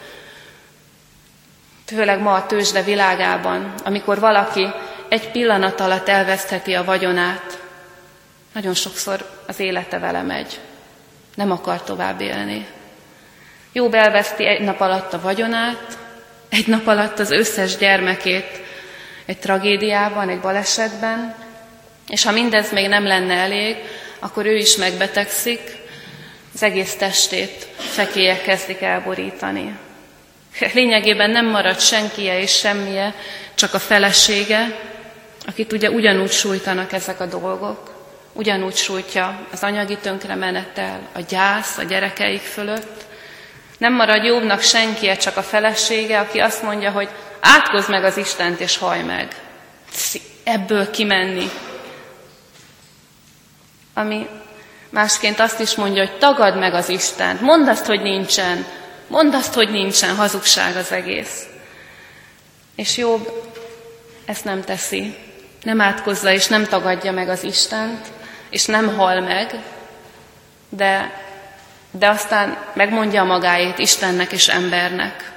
főleg 1.86 2.20
ma 2.20 2.34
a 2.34 2.46
tőzsde 2.46 2.82
világában, 2.82 3.74
amikor 3.84 4.18
valaki 4.18 4.68
egy 5.08 5.30
pillanat 5.30 5.80
alatt 5.80 6.08
elvesztheti 6.08 6.74
a 6.74 6.84
vagyonát, 6.84 7.64
nagyon 8.56 8.74
sokszor 8.74 9.30
az 9.46 9.60
élete 9.60 9.98
vele 9.98 10.22
megy. 10.22 10.60
Nem 11.34 11.50
akar 11.50 11.82
tovább 11.82 12.20
élni. 12.20 12.66
Jobb 13.72 13.94
elveszti 13.94 14.46
egy 14.46 14.60
nap 14.60 14.80
alatt 14.80 15.12
a 15.12 15.20
vagyonát, 15.20 15.98
egy 16.48 16.66
nap 16.66 16.86
alatt 16.86 17.18
az 17.18 17.30
összes 17.30 17.76
gyermekét 17.76 18.60
egy 19.26 19.38
tragédiában, 19.38 20.28
egy 20.28 20.40
balesetben, 20.40 21.34
és 22.08 22.24
ha 22.24 22.32
mindez 22.32 22.72
még 22.72 22.88
nem 22.88 23.04
lenne 23.04 23.34
elég, 23.34 23.76
akkor 24.18 24.46
ő 24.46 24.56
is 24.56 24.76
megbetegszik, 24.76 25.60
az 26.54 26.62
egész 26.62 26.94
testét 26.94 27.68
fekélyek 27.76 28.42
kezdik 28.42 28.80
elborítani. 28.80 29.76
Lényegében 30.74 31.30
nem 31.30 31.46
marad 31.46 31.80
senkie 31.80 32.40
és 32.40 32.58
semmije, 32.58 33.14
csak 33.54 33.74
a 33.74 33.78
felesége, 33.78 34.78
akit 35.46 35.72
ugye 35.72 35.90
ugyanúgy 35.90 36.32
sújtanak 36.32 36.92
ezek 36.92 37.20
a 37.20 37.26
dolgok, 37.26 37.95
ugyanúgy 38.36 38.76
sújtja 38.76 39.46
az 39.52 39.62
anyagi 39.62 39.96
tönkremenetel, 39.96 41.00
a 41.12 41.20
gyász 41.28 41.78
a 41.78 41.82
gyerekeik 41.82 42.40
fölött. 42.40 43.04
Nem 43.78 43.94
marad 43.94 44.24
jobbnak 44.24 44.60
senkie, 44.60 45.16
csak 45.16 45.36
a 45.36 45.42
felesége, 45.42 46.18
aki 46.18 46.38
azt 46.38 46.62
mondja, 46.62 46.90
hogy 46.90 47.08
átkozd 47.40 47.90
meg 47.90 48.04
az 48.04 48.16
Istent 48.16 48.60
és 48.60 48.78
haj 48.78 49.02
meg. 49.02 49.34
Ebből 50.44 50.90
kimenni. 50.90 51.50
Ami 53.94 54.26
Másként 54.90 55.40
azt 55.40 55.60
is 55.60 55.74
mondja, 55.74 56.06
hogy 56.06 56.18
tagad 56.18 56.58
meg 56.58 56.74
az 56.74 56.88
Isten, 56.88 57.38
mondd 57.40 57.68
azt, 57.68 57.86
hogy 57.86 58.00
nincsen, 58.00 58.66
mondd 59.06 59.34
azt, 59.34 59.54
hogy 59.54 59.70
nincsen, 59.70 60.16
hazugság 60.16 60.76
az 60.76 60.92
egész. 60.92 61.46
És 62.74 62.96
Jobb 62.96 63.52
ezt 64.24 64.44
nem 64.44 64.64
teszi, 64.64 65.14
nem 65.62 65.80
átkozza 65.80 66.32
és 66.32 66.46
nem 66.46 66.64
tagadja 66.64 67.12
meg 67.12 67.28
az 67.28 67.44
Istent, 67.44 68.06
és 68.48 68.64
nem 68.64 68.96
hal 68.96 69.20
meg, 69.20 69.54
de, 70.68 71.20
de 71.90 72.08
aztán 72.08 72.58
megmondja 72.72 73.24
magáét 73.24 73.78
Istennek 73.78 74.32
és 74.32 74.48
embernek. 74.48 75.32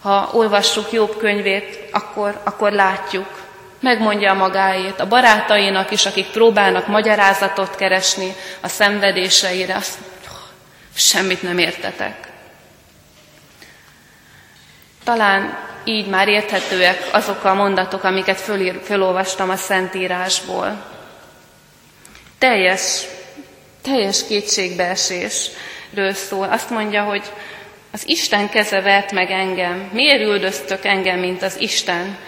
Ha 0.00 0.30
olvassuk 0.32 0.92
Jobb 0.92 1.16
könyvét, 1.16 1.88
akkor, 1.92 2.40
akkor 2.44 2.72
látjuk, 2.72 3.40
megmondja 3.80 4.32
magáét, 4.32 5.00
a 5.00 5.08
barátainak 5.08 5.90
is, 5.90 6.06
akik 6.06 6.26
próbálnak 6.26 6.86
magyarázatot 6.86 7.76
keresni 7.76 8.34
a 8.60 8.68
szenvedéseire, 8.68 9.74
azt 9.74 9.98
semmit 10.94 11.42
nem 11.42 11.58
értetek. 11.58 12.28
Talán 15.04 15.58
így 15.84 16.06
már 16.06 16.28
érthetőek 16.28 17.08
azok 17.12 17.44
a 17.44 17.54
mondatok, 17.54 18.04
amiket 18.04 18.40
fölír, 18.40 18.80
fölolvastam 18.84 19.50
a 19.50 19.56
Szentírásból. 19.56 20.91
Teljes, 22.42 23.02
teljes 23.82 24.26
kétségbeesésről 24.26 26.12
szól. 26.12 26.48
Azt 26.48 26.70
mondja, 26.70 27.02
hogy 27.02 27.22
Az 27.92 28.08
Isten 28.08 28.48
keze 28.48 28.80
vert 28.80 29.12
meg 29.12 29.30
engem. 29.30 29.90
Miért 29.92 30.20
üldöztök 30.20 30.84
engem, 30.84 31.18
mint 31.18 31.42
az 31.42 31.60
Isten? 31.60 32.18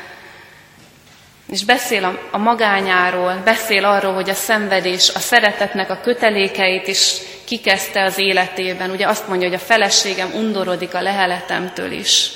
És 1.51 1.65
beszél 1.65 2.05
a, 2.05 2.19
a 2.31 2.39
magányáról, 2.39 3.41
beszél 3.45 3.85
arról, 3.85 4.13
hogy 4.13 4.31
a 4.31 4.35
szenvedés, 4.35 5.11
a 5.15 5.19
szeretetnek 5.19 5.91
a 5.91 6.01
kötelékeit 6.01 6.87
is 6.87 7.15
kikezdte 7.45 8.03
az 8.03 8.19
életében. 8.19 8.91
Ugye 8.91 9.07
azt 9.07 9.29
mondja, 9.29 9.49
hogy 9.49 9.57
a 9.57 9.65
feleségem 9.65 10.31
undorodik 10.35 10.95
a 10.95 11.03
leheletemtől 11.03 11.93
is. 11.93 12.31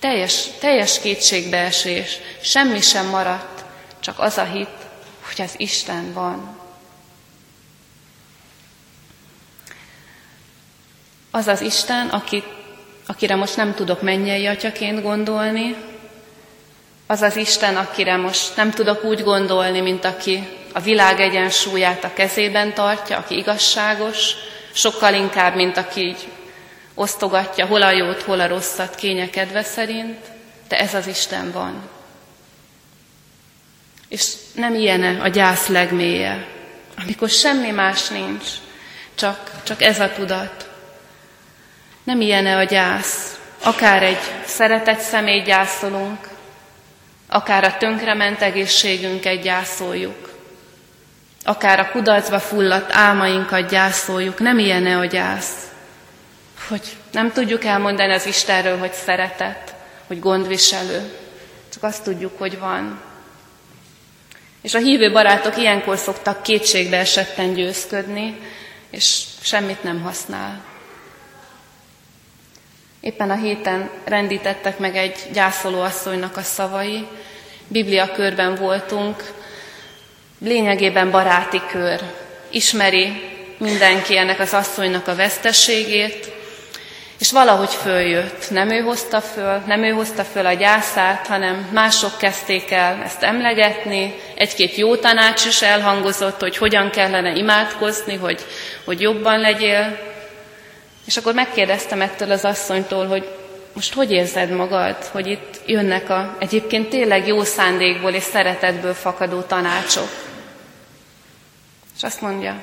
Teljes, 0.00 0.44
teljes 0.60 1.00
kétségbeesés, 1.00 2.18
semmi 2.42 2.80
sem 2.80 3.06
maradt, 3.06 3.64
csak 4.00 4.18
az 4.18 4.38
a 4.38 4.44
hit, 4.44 4.76
hogy 5.26 5.44
az 5.44 5.54
Isten 5.56 6.12
van. 6.12 6.55
Az 11.36 11.46
az 11.46 11.60
Isten, 11.60 12.08
aki, 12.08 12.42
akire 13.06 13.34
most 13.34 13.56
nem 13.56 13.74
tudok 13.74 14.02
mennyei 14.02 14.46
atyaként 14.46 15.02
gondolni, 15.02 15.76
az 17.06 17.22
az 17.22 17.36
Isten, 17.36 17.76
akire 17.76 18.16
most 18.16 18.56
nem 18.56 18.70
tudok 18.70 19.04
úgy 19.04 19.22
gondolni, 19.22 19.80
mint 19.80 20.04
aki 20.04 20.48
a 20.72 20.80
világ 20.80 21.20
egyensúlyát 21.20 22.04
a 22.04 22.12
kezében 22.12 22.74
tartja, 22.74 23.16
aki 23.16 23.36
igazságos, 23.36 24.30
sokkal 24.72 25.14
inkább, 25.14 25.54
mint 25.54 25.76
aki 25.76 26.00
így 26.00 26.28
osztogatja 26.94 27.66
hol 27.66 27.82
a 27.82 27.90
jót, 27.90 28.22
hol 28.22 28.40
a 28.40 28.48
rosszat 28.48 28.94
kényekedve 28.94 29.62
szerint, 29.62 30.20
de 30.68 30.78
ez 30.78 30.94
az 30.94 31.06
Isten 31.06 31.52
van. 31.52 31.88
És 34.08 34.32
nem 34.54 34.74
ilyene 34.74 35.22
a 35.22 35.28
gyász 35.28 35.66
legmélye, 35.66 36.46
amikor 37.02 37.28
semmi 37.28 37.70
más 37.70 38.08
nincs, 38.08 38.46
csak, 39.14 39.50
csak 39.64 39.82
ez 39.82 40.00
a 40.00 40.12
tudat. 40.12 40.65
Nem 42.06 42.20
ilyene 42.20 42.56
a 42.56 42.62
gyász, 42.62 43.38
akár 43.62 44.02
egy 44.02 44.18
szeretett 44.44 44.98
személy 44.98 45.42
gyászolunk, 45.42 46.28
akár 47.28 47.64
a 47.64 47.76
tönkrement 47.76 48.40
egészségünket 48.40 49.42
gyászoljuk, 49.42 50.32
akár 51.44 51.78
a 51.80 51.90
kudarcba 51.90 52.38
fulladt 52.38 52.92
álmainkat 52.92 53.70
gyászoljuk, 53.70 54.38
nem 54.38 54.58
ilyene 54.58 54.98
a 54.98 55.04
gyász, 55.04 55.70
hogy 56.68 56.96
nem 57.12 57.32
tudjuk 57.32 57.64
elmondani 57.64 58.12
az 58.12 58.26
Istenről, 58.26 58.78
hogy 58.78 58.92
szeretett, 58.92 59.74
hogy 60.06 60.20
gondviselő, 60.20 61.12
csak 61.72 61.82
azt 61.82 62.04
tudjuk, 62.04 62.38
hogy 62.38 62.58
van. 62.58 63.00
És 64.62 64.74
a 64.74 64.78
hívő 64.78 65.12
barátok 65.12 65.56
ilyenkor 65.56 65.96
szoktak 65.96 66.42
kétségbe 66.42 66.96
esetten 66.96 67.52
győzködni, 67.54 68.40
és 68.90 69.24
semmit 69.40 69.82
nem 69.82 70.02
használ. 70.02 70.74
Éppen 73.06 73.30
a 73.30 73.36
héten 73.36 73.90
rendítettek 74.04 74.78
meg 74.78 74.96
egy 74.96 75.16
gyászoló 75.32 75.80
asszonynak 75.80 76.36
a 76.36 76.42
szavai. 76.42 77.06
Biblia 77.68 78.12
körben 78.12 78.54
voltunk, 78.54 79.32
lényegében 80.38 81.10
baráti 81.10 81.60
kör. 81.70 82.00
Ismeri 82.50 83.22
mindenki 83.58 84.16
ennek 84.16 84.40
az 84.40 84.54
asszonynak 84.54 85.06
a 85.08 85.14
vesztességét, 85.14 86.32
és 87.18 87.32
valahogy 87.32 87.74
följött. 87.74 88.50
Nem 88.50 88.70
ő 88.70 88.80
hozta 88.80 89.20
föl, 89.20 89.62
nem 89.66 89.82
ő 89.82 89.90
hozta 89.90 90.24
föl 90.24 90.46
a 90.46 90.52
gyászát, 90.52 91.26
hanem 91.26 91.68
mások 91.72 92.18
kezdték 92.18 92.70
el 92.70 93.02
ezt 93.04 93.22
emlegetni. 93.22 94.14
Egy-két 94.34 94.76
jó 94.76 94.96
tanács 94.96 95.44
is 95.44 95.62
elhangozott, 95.62 96.40
hogy 96.40 96.56
hogyan 96.56 96.90
kellene 96.90 97.32
imádkozni, 97.32 98.14
hogy, 98.14 98.40
hogy 98.84 99.00
jobban 99.00 99.40
legyél. 99.40 100.14
És 101.06 101.16
akkor 101.16 101.34
megkérdeztem 101.34 102.00
ettől 102.00 102.30
az 102.30 102.44
asszonytól, 102.44 103.06
hogy 103.06 103.28
most 103.72 103.94
hogy 103.94 104.10
érzed 104.10 104.50
magad, 104.50 105.04
hogy 105.04 105.26
itt 105.26 105.60
jönnek 105.66 106.10
a 106.10 106.36
egyébként 106.38 106.88
tényleg 106.88 107.26
jó 107.26 107.44
szándékból 107.44 108.12
és 108.12 108.22
szeretetből 108.22 108.94
fakadó 108.94 109.40
tanácsok? 109.40 110.08
És 111.96 112.02
azt 112.02 112.20
mondja, 112.20 112.60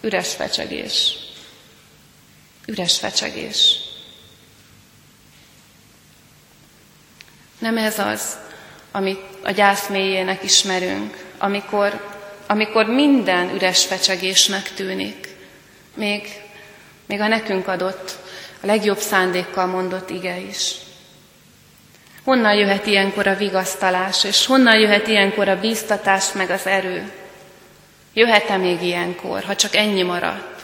üres 0.00 0.34
fecsegés. 0.34 1.14
Üres 2.66 2.98
fecsegés. 2.98 3.76
Nem 7.58 7.76
ez 7.76 7.98
az, 7.98 8.36
amit 8.90 9.20
a 9.42 9.50
gyász 9.50 9.88
mélyének 9.88 10.42
ismerünk, 10.42 11.24
amikor, 11.38 12.08
amikor 12.46 12.86
minden 12.86 13.54
üres 13.54 13.84
fecsegésnek 13.84 14.72
tűnik. 14.74 15.28
Még, 15.94 16.40
még 17.08 17.20
a 17.20 17.28
nekünk 17.28 17.68
adott, 17.68 18.10
a 18.62 18.66
legjobb 18.66 18.98
szándékkal 18.98 19.66
mondott 19.66 20.10
ige 20.10 20.38
is. 20.38 20.74
Honnan 22.24 22.54
jöhet 22.54 22.86
ilyenkor 22.86 23.26
a 23.26 23.36
vigasztalás, 23.36 24.24
és 24.24 24.46
honnan 24.46 24.78
jöhet 24.78 25.06
ilyenkor 25.06 25.48
a 25.48 25.60
bíztatás, 25.60 26.32
meg 26.32 26.50
az 26.50 26.66
erő? 26.66 27.12
Jöhet-e 28.12 28.56
még 28.56 28.82
ilyenkor, 28.82 29.42
ha 29.44 29.56
csak 29.56 29.76
ennyi 29.76 30.02
maradt? 30.02 30.60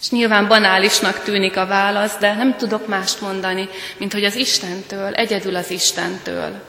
És 0.00 0.10
nyilván 0.10 0.48
banálisnak 0.48 1.22
tűnik 1.22 1.56
a 1.56 1.66
válasz, 1.66 2.16
de 2.18 2.34
nem 2.34 2.56
tudok 2.56 2.86
mást 2.86 3.20
mondani, 3.20 3.68
mint 3.96 4.12
hogy 4.12 4.24
az 4.24 4.34
Istentől, 4.34 5.14
egyedül 5.14 5.56
az 5.56 5.70
Istentől. 5.70 6.62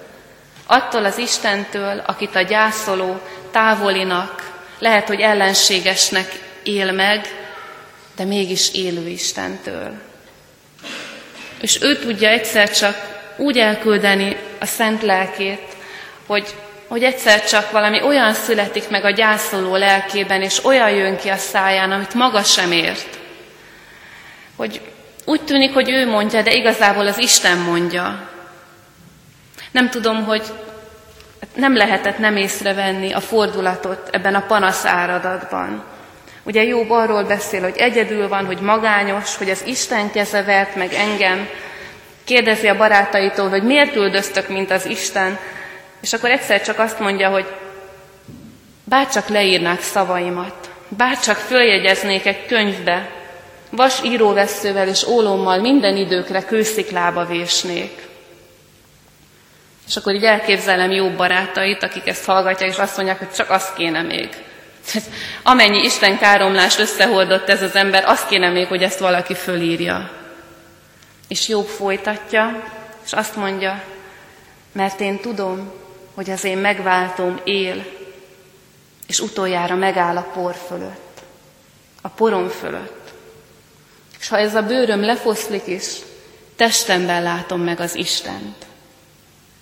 Attól 0.65 1.05
az 1.05 1.17
Istentől, 1.17 2.01
akit 2.05 2.35
a 2.35 2.41
gyászoló 2.41 3.21
távolinak, 3.51 4.61
lehet, 4.79 5.07
hogy 5.07 5.19
ellenségesnek 5.19 6.39
él 6.63 6.91
meg, 6.91 7.40
de 8.15 8.24
mégis 8.24 8.74
élő 8.74 9.08
Istentől. 9.08 9.91
És 11.62 11.82
ő 11.82 11.97
tudja 11.97 12.30
egyszer 12.30 12.71
csak 12.71 12.95
úgy 13.38 13.58
elküldeni 13.58 14.38
a 14.60 14.65
szent 14.65 15.02
lelkét, 15.02 15.76
hogy, 16.26 16.56
hogy 16.88 17.04
egyszer 17.04 17.45
csak 17.45 17.71
valami 17.71 18.02
olyan 18.02 18.34
születik 18.34 18.89
meg 18.89 19.06
a 19.06 19.12
gyászoló 19.12 19.76
lelkében, 19.76 20.41
és 20.41 20.65
olyan 20.65 20.89
jön 20.89 21.17
ki 21.17 21.30
a 21.30 21.38
száján, 21.38 21.91
amit 21.91 22.13
maga 22.13 22.43
sem 22.43 22.71
ért 22.71 23.19
hogy 24.62 24.82
úgy 25.26 25.41
tűnik, 25.41 25.74
hogy 25.74 25.89
ő 25.89 26.08
mondja, 26.08 26.41
de 26.41 26.54
igazából 26.54 27.08
az 27.08 27.17
Isten 27.17 27.58
mondja. 27.58 28.30
Nem 29.71 29.89
tudom, 29.89 30.24
hogy 30.24 30.43
nem 31.56 31.76
lehetett 31.76 32.17
nem 32.17 32.36
észrevenni 32.36 33.12
a 33.13 33.19
fordulatot 33.19 34.10
ebben 34.12 34.36
a 34.36 34.45
panasz 34.45 34.86
áradatban. 34.86 35.84
Ugye 36.43 36.63
Jobb 36.63 36.89
arról 36.89 37.23
beszél, 37.23 37.62
hogy 37.62 37.77
egyedül 37.77 38.27
van, 38.27 38.45
hogy 38.45 38.60
magányos, 38.60 39.38
hogy 39.38 39.49
az 39.49 39.63
Isten 39.65 40.12
keze 40.12 40.43
vert 40.43 40.75
meg 40.75 40.93
engem, 40.93 41.47
kérdezi 42.23 42.67
a 42.67 42.77
barátaitól, 42.77 43.49
hogy 43.49 43.63
miért 43.63 43.95
üldöztök, 43.95 44.47
mint 44.47 44.71
az 44.71 44.86
Isten, 44.86 45.39
és 46.01 46.13
akkor 46.13 46.30
egyszer 46.30 46.62
csak 46.62 46.80
azt 46.80 46.99
mondja, 46.99 47.30
hogy 47.30 47.45
bárcsak 48.84 49.27
leírnák 49.27 49.82
szavaimat, 49.82 50.69
bárcsak 50.88 51.38
följegyeznék 51.38 52.25
egy 52.25 52.45
könyvbe, 52.45 53.10
vas 53.69 54.04
íróveszővel 54.04 54.88
és 54.88 55.08
ólommal 55.08 55.60
minden 55.60 55.97
időkre 55.97 56.41
kősziklába 56.41 57.25
vésnék. 57.25 58.10
És 59.88 59.95
akkor 59.95 60.13
így 60.13 60.23
elképzelem 60.23 60.91
jó 60.91 61.10
barátait, 61.10 61.84
akik 61.84 62.08
ezt 62.08 62.25
hallgatják, 62.25 62.69
és 62.69 62.77
azt 62.77 62.95
mondják, 62.95 63.17
hogy 63.17 63.32
csak 63.32 63.49
azt 63.49 63.73
kéne 63.73 64.01
még. 64.01 64.30
Amennyi 65.43 65.84
Isten 65.84 66.17
káromlást 66.17 66.80
összehordott 66.80 67.49
ez 67.49 67.62
az 67.62 67.75
ember, 67.75 68.04
azt 68.06 68.27
kéne 68.27 68.49
még, 68.49 68.67
hogy 68.67 68.84
ezt 68.84 68.99
valaki 68.99 69.36
fölírja. 69.36 70.12
És 71.27 71.47
Jobb 71.47 71.67
folytatja, 71.67 72.63
és 73.06 73.13
azt 73.13 73.36
mondja, 73.36 73.84
mert 74.71 74.99
én 74.99 75.19
tudom, 75.19 75.71
hogy 76.13 76.30
az 76.30 76.43
én 76.43 76.58
megváltom 76.58 77.39
él, 77.43 77.86
és 79.08 79.19
utoljára 79.19 79.75
megáll 79.75 80.17
a 80.17 80.27
por 80.34 80.56
fölött, 80.67 81.21
a 82.01 82.08
porom 82.08 82.47
fölött. 82.47 83.13
És 84.19 84.27
ha 84.27 84.38
ez 84.38 84.56
a 84.56 84.63
bőröm 84.63 85.01
lefoszlik 85.01 85.67
is, 85.67 85.88
testemben 86.56 87.23
látom 87.23 87.62
meg 87.62 87.80
az 87.80 87.95
Istent. 87.95 88.65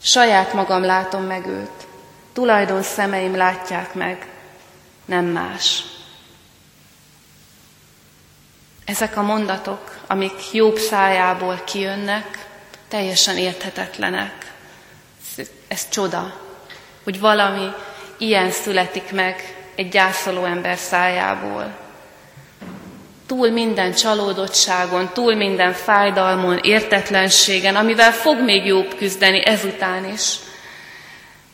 Saját 0.02 0.54
magam 0.54 0.84
látom 0.84 1.24
meg 1.24 1.48
őt, 1.48 1.88
tulajdon 2.34 2.82
szemeim 2.82 3.36
látják 3.36 3.94
meg, 3.94 4.28
nem 5.10 5.26
más. 5.26 5.84
Ezek 8.86 9.18
a 9.18 9.22
mondatok, 9.22 10.00
amik 10.08 10.54
jobb 10.54 10.78
szájából 10.78 11.62
kijönnek, 11.66 12.48
teljesen 12.88 13.38
érthetetlenek. 13.38 14.54
Ez, 15.38 15.48
ez 15.68 15.90
csoda, 15.90 16.42
hogy 17.04 17.20
valami 17.20 17.72
ilyen 18.18 18.52
születik 18.52 19.12
meg 19.12 19.56
egy 19.76 19.90
gyászoló 19.90 20.46
ember 20.46 20.78
szájából 20.78 21.88
túl 23.30 23.50
minden 23.50 23.94
csalódottságon, 23.94 25.10
túl 25.14 25.36
minden 25.36 25.74
fájdalmon, 25.74 26.58
értetlenségen, 26.58 27.76
amivel 27.76 28.12
fog 28.12 28.44
még 28.44 28.66
jobb 28.66 28.96
küzdeni 28.96 29.46
ezután 29.46 30.12
is. 30.14 30.36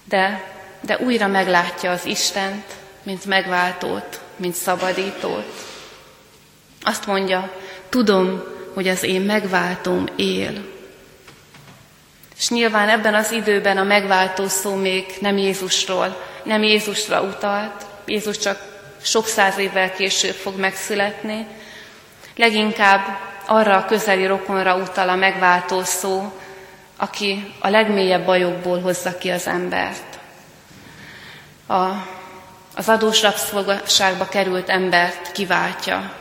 De, 0.04 0.44
de 0.82 0.98
újra 0.98 1.28
meglátja 1.28 1.92
az 1.92 2.06
Istent, 2.06 2.64
mint 3.06 3.26
megváltót, 3.26 4.22
mint 4.36 4.54
szabadítót. 4.54 5.54
Azt 6.84 7.06
mondja, 7.06 7.52
tudom, 7.90 8.44
hogy 8.74 8.88
az 8.88 9.04
én 9.04 9.22
megváltóm 9.22 10.06
él. 10.16 10.66
És 12.38 12.50
nyilván 12.50 12.90
ebben 12.90 13.14
az 13.14 13.32
időben 13.32 13.78
a 13.78 13.84
megváltó 13.84 14.48
szó 14.48 14.76
még 14.76 15.06
nem 15.20 15.38
Jézusról, 15.38 16.24
nem 16.44 16.64
Jézusra 16.64 17.22
utalt. 17.22 17.86
Jézus 18.06 18.38
csak 18.38 18.74
sok 19.02 19.28
száz 19.28 19.58
évvel 19.58 19.92
később 19.92 20.34
fog 20.34 20.60
megszületni. 20.60 21.48
Leginkább 22.36 23.20
arra 23.48 23.78
a 23.78 23.86
közeli 23.86 24.26
rokonra 24.26 24.76
utal 24.76 25.10
a 25.10 25.16
megváltó 25.16 25.84
szó, 25.84 26.32
aki 26.98 27.54
a 27.60 27.70
legmélyebb 27.70 28.26
bajokból 28.26 28.82
hozza 28.82 29.18
ki 29.18 29.30
az 29.30 29.48
embert. 29.48 30.20
A, 31.68 31.90
az 32.76 32.90
adós 32.90 33.22
rabszolgaságba 33.22 34.28
került 34.28 34.70
embert 34.70 35.32
kiváltja, 35.32 36.14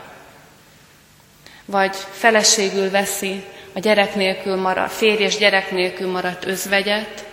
vagy 1.65 1.95
feleségül 2.11 2.89
veszi 2.89 3.43
a 3.73 3.79
gyerek 3.79 4.15
nélkül 4.15 4.55
maradt, 4.55 4.93
férj 4.93 5.23
és 5.23 5.37
gyerek 5.37 5.71
nélkül 5.71 6.11
maradt 6.11 6.45
özvegyet, 6.45 7.25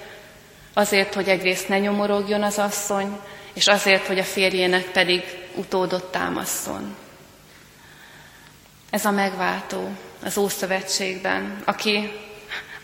azért, 0.74 1.14
hogy 1.14 1.28
egyrészt 1.28 1.68
ne 1.68 1.78
nyomorogjon 1.78 2.42
az 2.42 2.58
asszony, 2.58 3.18
és 3.52 3.66
azért, 3.66 4.06
hogy 4.06 4.18
a 4.18 4.24
férjének 4.24 4.84
pedig 4.84 5.22
utódot 5.54 6.10
támaszson. 6.10 6.96
Ez 8.90 9.04
a 9.04 9.10
megváltó 9.10 9.90
az 10.24 10.38
Ószövetségben, 10.38 11.62
aki, 11.64 12.12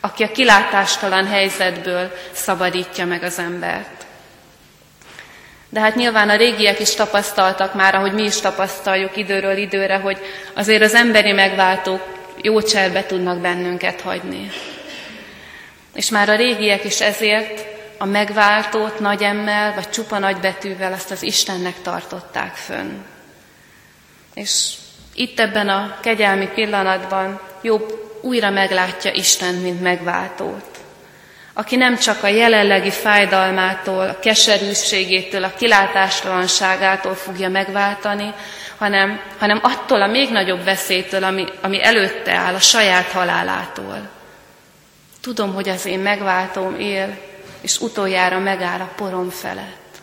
aki 0.01 0.23
a 0.23 0.33
kilátástalan 0.33 1.27
helyzetből 1.27 2.13
szabadítja 2.33 3.07
meg 3.07 3.23
az 3.23 3.39
embert. 3.39 3.98
De 5.71 5.81
hát 5.81 5.95
nyilván 5.95 6.29
a 6.29 6.37
régiek 6.37 6.81
is 6.81 6.95
tapasztaltak 6.95 7.75
már, 7.75 7.95
ahogy 7.95 8.13
mi 8.13 8.23
is 8.23 8.41
tapasztaljuk 8.41 9.17
időről 9.17 9.57
időre, 9.57 9.97
hogy 9.97 10.19
azért 10.55 10.83
az 10.83 10.95
emberi 10.95 11.33
megváltók 11.33 12.01
jó 12.43 12.63
cserbe 12.63 13.05
tudnak 13.05 13.39
bennünket 13.39 14.01
hagyni. 14.01 14.51
És 15.95 16.11
már 16.11 16.29
a 16.29 16.37
régiek 16.37 16.85
is 16.85 17.01
ezért 17.01 17.67
a 17.99 18.05
megváltót 18.05 18.99
nagy 18.99 19.23
emmel, 19.23 19.75
vagy 19.75 19.91
csupa 19.91 20.19
nagy 20.19 20.37
betűvel 20.37 20.93
azt 20.93 21.11
az 21.11 21.23
Istennek 21.23 21.83
tartották 21.83 22.55
fönn. 22.55 23.05
És 24.35 24.73
itt 25.15 25.41
ebben 25.41 25.69
a 25.69 25.97
kegyelmi 26.01 26.49
pillanatban 26.55 27.41
jobb 27.63 28.19
újra 28.21 28.51
meglátja 28.51 29.13
Isten, 29.13 29.55
mint 29.55 29.83
megváltót. 29.83 30.78
Aki 31.59 31.77
nem 31.77 31.97
csak 31.97 32.23
a 32.23 32.27
jelenlegi 32.27 32.91
fájdalmától, 32.91 34.09
a 34.09 34.19
keserűségétől, 34.19 35.45
a 35.45 35.55
kilátástalanságától 35.55 37.15
fogja 37.15 37.49
megváltani, 37.49 38.35
hanem, 38.77 39.21
hanem 39.39 39.59
attól 39.63 40.03
a 40.03 40.07
még 40.07 40.31
nagyobb 40.31 40.65
veszélytől, 40.65 41.25
ami, 41.25 41.45
ami 41.61 41.85
előtte 41.85 42.35
áll, 42.35 42.55
a 42.55 42.61
saját 42.61 43.11
halálától. 43.11 44.09
Tudom, 45.21 45.55
hogy 45.55 45.69
az 45.69 45.87
én 45.87 45.99
megváltóm 45.99 46.81
él, 46.81 47.19
és 47.61 47.81
utoljára 47.81 48.39
megáll 48.39 48.81
a 48.81 48.93
porom 48.97 49.31
felett. 49.31 50.01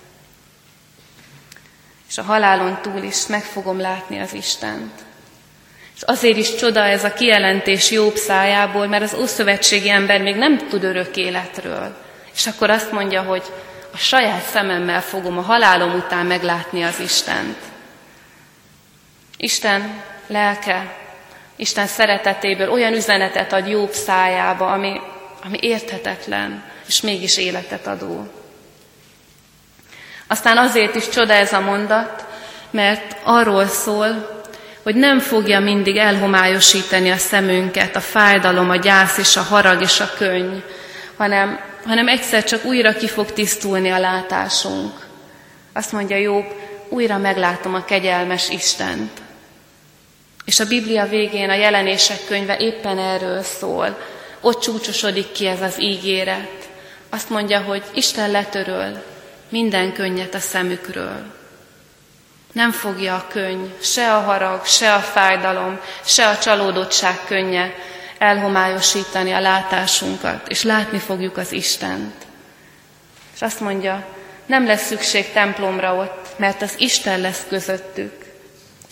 És 2.10 2.18
a 2.18 2.24
halálon 2.24 2.82
túl 2.82 3.04
is 3.04 3.28
meg 3.28 3.44
fogom 3.44 3.80
látni 3.80 4.20
az 4.20 4.34
Istent. 4.34 4.91
Azért 6.06 6.38
is 6.38 6.56
csoda 6.56 6.84
ez 6.84 7.04
a 7.04 7.13
kijelentés 7.13 7.91
Jobb 7.91 8.15
szájából, 8.15 8.88
mert 8.88 9.04
az 9.04 9.13
ószövetségi 9.13 9.89
ember 9.89 10.22
még 10.22 10.36
nem 10.36 10.68
tud 10.68 10.84
örök 10.84 11.18
életről. 11.18 11.96
És 12.36 12.48
akkor 12.48 12.70
azt 12.70 12.91
mondja, 12.91 13.22
hogy 13.22 13.44
a 13.94 13.98
saját 13.98 14.44
szememmel 14.44 15.02
fogom 15.02 15.38
a 15.38 15.41
halálom 15.41 15.94
után 15.94 16.26
meglátni 16.26 16.84
az 16.84 17.00
Istent. 17.00 17.58
Isten 19.38 20.02
lelke, 20.28 20.96
Isten 21.56 21.88
szeretetéből 21.88 22.72
olyan 22.72 22.94
üzenetet 22.94 23.54
ad 23.54 23.68
Jobb 23.68 23.91
szájába, 23.91 24.72
ami, 24.72 25.02
ami 25.44 25.58
érthetetlen, 25.62 26.63
és 26.88 27.02
mégis 27.02 27.38
életet 27.38 27.88
adó. 27.88 28.28
Aztán 30.28 30.58
azért 30.58 30.96
is 30.96 31.10
csoda 31.10 31.34
ez 31.34 31.54
a 31.54 31.60
mondat, 31.60 32.26
mert 32.70 33.15
arról 33.24 33.68
szól, 33.68 34.35
hogy 34.86 34.95
nem 34.95 35.19
fogja 35.19 35.60
mindig 35.60 35.98
elhomályosítani 35.98 37.10
a 37.10 37.17
szemünket, 37.17 37.95
a 37.95 38.00
fájdalom, 38.00 38.69
a 38.69 38.76
gyász 38.76 39.17
és 39.17 39.38
a 39.38 39.41
harag 39.41 39.82
és 39.82 40.00
a 40.00 40.13
könny, 40.17 40.58
hanem, 41.17 41.60
hanem 41.86 42.08
egyszer 42.08 42.43
csak 42.43 42.65
újra 42.65 42.93
ki 42.93 43.08
fog 43.08 43.32
tisztulni 43.32 43.89
a 43.89 44.00
látásunk. 44.00 44.91
Azt 45.74 45.91
mondja 45.91 46.17
Jobb, 46.17 46.45
újra 46.89 47.17
meglátom 47.17 47.74
a 47.74 47.86
kegyelmes 47.86 48.50
Istent. 48.50 49.12
És 50.45 50.60
a 50.60 50.67
Biblia 50.67 51.08
végén 51.08 51.50
a 51.50 51.56
jelenések 51.56 52.19
könyve 52.28 52.58
éppen 52.58 52.98
erről 52.98 53.41
szól. 53.41 53.98
Ott 54.41 54.62
csúcsosodik 54.62 55.32
ki 55.32 55.48
ez 55.48 55.62
az 55.62 55.76
ígéret. 55.82 56.69
Azt 57.10 57.30
mondja, 57.30 57.62
hogy 57.62 57.84
Isten 57.93 58.32
letöröl 58.32 59.04
minden 59.50 59.93
könnyet 59.93 60.34
a 60.34 60.39
szemükről. 60.39 61.34
Nem 62.56 62.72
fogja 62.72 63.15
a 63.15 63.28
könny, 63.30 63.65
se 63.82 64.15
a 64.15 64.20
harag, 64.20 64.65
se 64.65 64.94
a 64.94 65.00
fájdalom, 65.00 65.80
se 66.06 66.28
a 66.28 66.38
csalódottság 66.38 67.20
könnye 67.26 67.74
elhomályosítani 68.18 69.32
a 69.32 69.39
látásunkat, 69.39 70.48
és 70.48 70.63
látni 70.63 70.98
fogjuk 70.98 71.38
az 71.38 71.52
Istent. 71.52 72.26
És 73.34 73.41
azt 73.41 73.60
mondja, 73.60 74.06
nem 74.46 74.65
lesz 74.65 74.86
szükség 74.86 75.32
templomra 75.32 75.96
ott, 75.96 76.28
mert 76.38 76.62
az 76.62 76.74
Isten 76.78 77.20
lesz 77.20 77.46
közöttük 77.50 78.26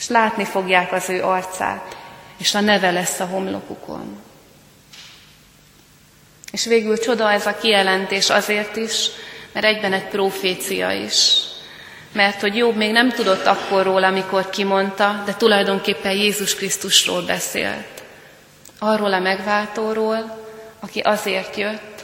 és 0.03 0.09
látni 0.09 0.45
fogják 0.45 0.91
az 0.91 1.09
ő 1.09 1.23
arcát, 1.23 1.97
és 2.37 2.55
a 2.55 2.59
neve 2.59 2.91
lesz 2.91 3.19
a 3.19 3.25
homlokukon. 3.25 4.21
És 6.51 6.65
végül 6.65 6.97
csoda 6.97 7.31
ez 7.31 7.45
a 7.45 7.57
kijelentés 7.57 8.29
azért 8.29 8.75
is, 8.75 9.07
mert 9.51 9.65
egyben 9.65 9.93
egy 9.93 10.07
profécia 10.07 10.91
is. 10.91 11.37
Mert 12.13 12.41
hogy 12.41 12.55
Jobb 12.55 12.75
még 12.75 12.91
nem 12.91 13.11
tudott 13.11 13.45
akkor 13.45 13.83
róla, 13.83 14.07
amikor 14.07 14.49
kimondta, 14.49 15.21
de 15.25 15.33
tulajdonképpen 15.33 16.11
Jézus 16.11 16.55
Krisztusról 16.55 17.21
beszélt. 17.21 18.03
Arról 18.79 19.13
a 19.13 19.19
megváltóról, 19.19 20.45
aki 20.79 20.99
azért 20.99 21.55
jött, 21.55 22.03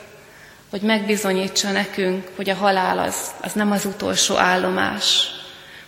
hogy 0.70 0.82
megbizonyítsa 0.82 1.72
nekünk, 1.72 2.28
hogy 2.36 2.50
a 2.50 2.56
halál 2.56 3.00
az, 3.00 3.16
az 3.42 3.54
nem 3.54 3.72
az 3.72 3.86
utolsó 3.86 4.38
állomás, 4.38 5.28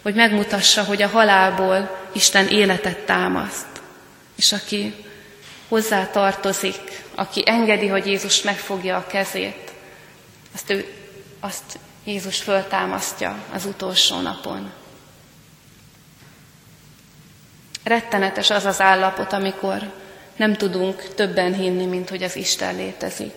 hogy 0.01 0.13
megmutassa, 0.15 0.83
hogy 0.83 1.01
a 1.01 1.07
halálból 1.07 1.99
Isten 2.11 2.47
életet 2.47 2.97
támaszt, 2.97 3.67
és 4.35 4.51
aki 4.51 4.93
hozzá 5.67 6.05
tartozik, 6.05 7.03
aki 7.15 7.43
engedi, 7.45 7.87
hogy 7.87 8.05
Jézus 8.05 8.41
megfogja 8.41 8.97
a 8.97 9.07
kezét, 9.07 9.71
azt, 10.53 10.69
ő, 10.69 10.85
azt 11.39 11.79
Jézus 12.03 12.41
föltámasztja 12.41 13.35
az 13.53 13.65
utolsó 13.65 14.19
napon. 14.19 14.71
Rettenetes 17.83 18.49
az 18.49 18.65
az 18.65 18.81
állapot, 18.81 19.33
amikor 19.33 19.93
nem 20.35 20.53
tudunk 20.53 21.13
többen 21.13 21.53
hinni, 21.53 21.85
mint 21.85 22.09
hogy 22.09 22.23
az 22.23 22.35
Isten 22.35 22.75
létezik. 22.75 23.33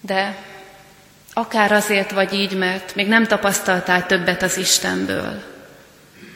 De 0.00 0.48
Akár 1.32 1.72
azért 1.72 2.10
vagy 2.10 2.32
így, 2.32 2.56
mert 2.56 2.94
még 2.94 3.06
nem 3.06 3.26
tapasztaltál 3.26 4.06
többet 4.06 4.42
az 4.42 4.56
Istenből. 4.56 5.42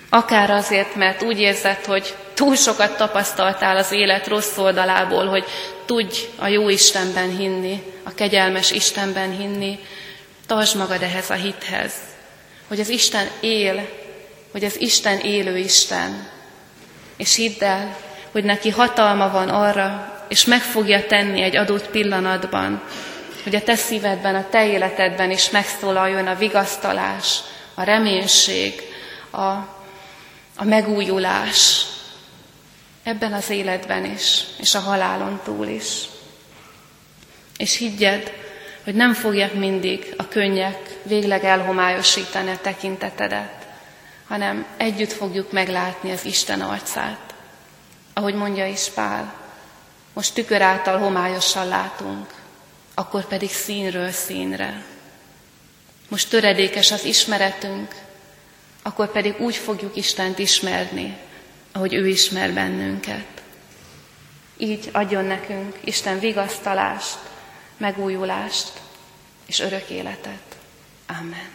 Akár 0.08 0.50
azért, 0.50 0.94
mert 0.94 1.22
úgy 1.22 1.38
érzed, 1.38 1.84
hogy 1.84 2.14
túl 2.34 2.56
sokat 2.56 2.96
tapasztaltál 2.96 3.76
az 3.76 3.92
élet 3.92 4.26
rossz 4.26 4.56
oldalából, 4.56 5.26
hogy 5.26 5.44
tudj 5.84 6.18
a 6.38 6.46
jó 6.46 6.68
Istenben 6.68 7.36
hinni, 7.36 7.82
a 8.02 8.14
kegyelmes 8.14 8.70
Istenben 8.70 9.30
hinni, 9.36 9.78
tartsd 10.46 10.76
magad 10.76 11.02
ehhez 11.02 11.30
a 11.30 11.34
hithez, 11.34 11.92
hogy 12.68 12.80
az 12.80 12.88
Isten 12.88 13.28
él, 13.40 13.88
hogy 14.52 14.64
az 14.64 14.80
Isten 14.80 15.18
élő 15.18 15.56
Isten, 15.56 16.28
és 17.16 17.34
hidd 17.34 17.64
el, 17.64 17.96
hogy 18.30 18.44
neki 18.44 18.70
hatalma 18.70 19.30
van 19.30 19.48
arra, 19.48 20.12
és 20.28 20.44
meg 20.44 20.60
fogja 20.60 21.06
tenni 21.06 21.42
egy 21.42 21.56
adott 21.56 21.88
pillanatban, 21.88 22.82
hogy 23.42 23.54
a 23.54 23.62
te 23.62 23.76
szívedben, 23.76 24.34
a 24.34 24.48
te 24.48 24.66
életedben 24.66 25.30
is 25.30 25.50
megszólaljon 25.50 26.26
a 26.26 26.34
vigasztalás, 26.34 27.38
a 27.74 27.82
reménység, 27.82 28.82
a, 29.30 29.40
a 30.56 30.64
megújulás. 30.64 31.86
Ebben 33.02 33.32
az 33.32 33.50
életben 33.50 34.04
is, 34.04 34.40
és 34.58 34.74
a 34.74 34.80
halálon 34.80 35.40
túl 35.44 35.66
is. 35.66 35.94
És 37.56 37.76
higgyed, 37.76 38.43
hogy 38.84 38.94
nem 38.94 39.14
fogják 39.14 39.54
mindig 39.54 40.14
a 40.16 40.28
könnyek 40.28 40.98
végleg 41.02 41.44
elhomályosítani 41.44 42.50
a 42.50 42.58
tekintetedet, 42.58 43.66
hanem 44.28 44.66
együtt 44.76 45.12
fogjuk 45.12 45.52
meglátni 45.52 46.10
az 46.10 46.24
Isten 46.24 46.60
arcát. 46.60 47.34
Ahogy 48.12 48.34
mondja 48.34 48.66
is 48.66 48.88
Pál, 48.94 49.34
most 50.12 50.34
tükör 50.34 50.62
által 50.62 50.98
homályosan 50.98 51.68
látunk, 51.68 52.26
akkor 52.94 53.24
pedig 53.26 53.50
színről 53.50 54.10
színre. 54.10 54.82
Most 56.08 56.30
töredékes 56.30 56.92
az 56.92 57.04
ismeretünk, 57.04 57.94
akkor 58.82 59.12
pedig 59.12 59.34
úgy 59.38 59.56
fogjuk 59.56 59.96
Istent 59.96 60.38
ismerni, 60.38 61.16
ahogy 61.72 61.94
ő 61.94 62.08
ismer 62.08 62.52
bennünket. 62.52 63.26
Így 64.56 64.88
adjon 64.92 65.24
nekünk 65.24 65.78
Isten 65.84 66.18
vigasztalást, 66.18 67.18
megújulást 67.76 68.72
és 69.46 69.60
örök 69.60 69.88
életet. 69.88 70.56
Amen. 71.06 71.50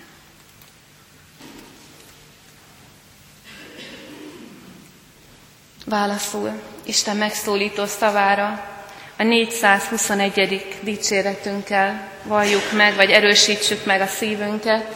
Válaszul 5.85 6.61
Isten 6.83 7.17
megszólító 7.17 7.85
szavára 7.85 8.69
a 9.17 9.23
421. 9.23 10.77
dicséretünkkel 10.81 12.07
valljuk 12.23 12.71
meg, 12.71 12.95
vagy 12.95 13.09
erősítsük 13.09 13.85
meg 13.85 14.01
a 14.01 14.07
szívünket. 14.07 14.95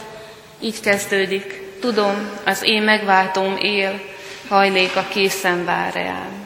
Így 0.60 0.80
kezdődik. 0.80 1.62
Tudom, 1.80 2.30
az 2.44 2.62
én 2.62 2.82
megváltóm 2.82 3.56
él, 3.56 4.00
hajléka 4.48 5.06
készen 5.08 5.64
vár 5.64 5.92
rám. 5.92 6.43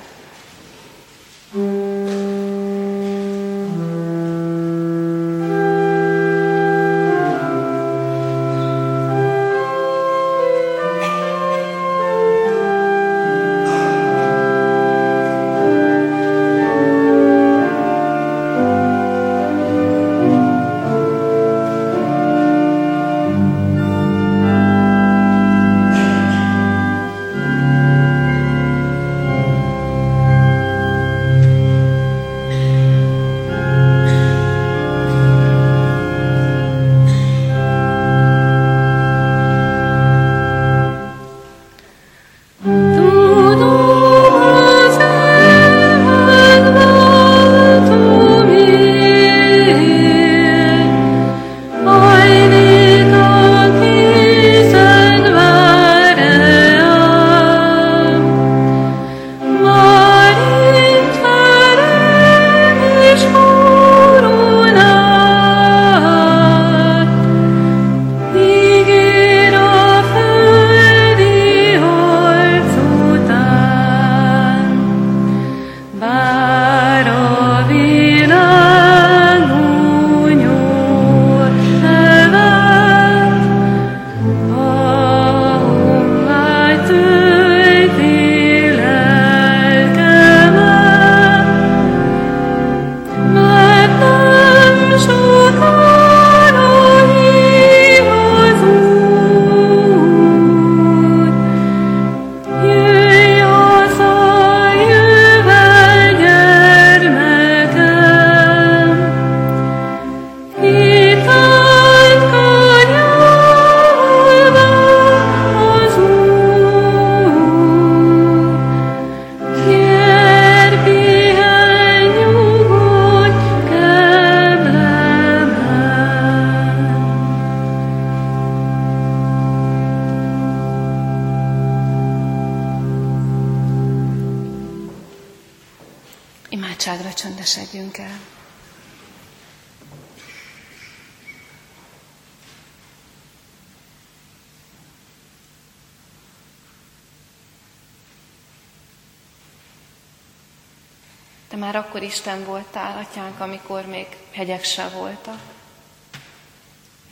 Atyánk, 153.18 153.40
amikor 153.40 153.86
még 153.86 154.06
hegyek 154.30 154.64
se 154.64 154.88
voltak. 154.88 155.40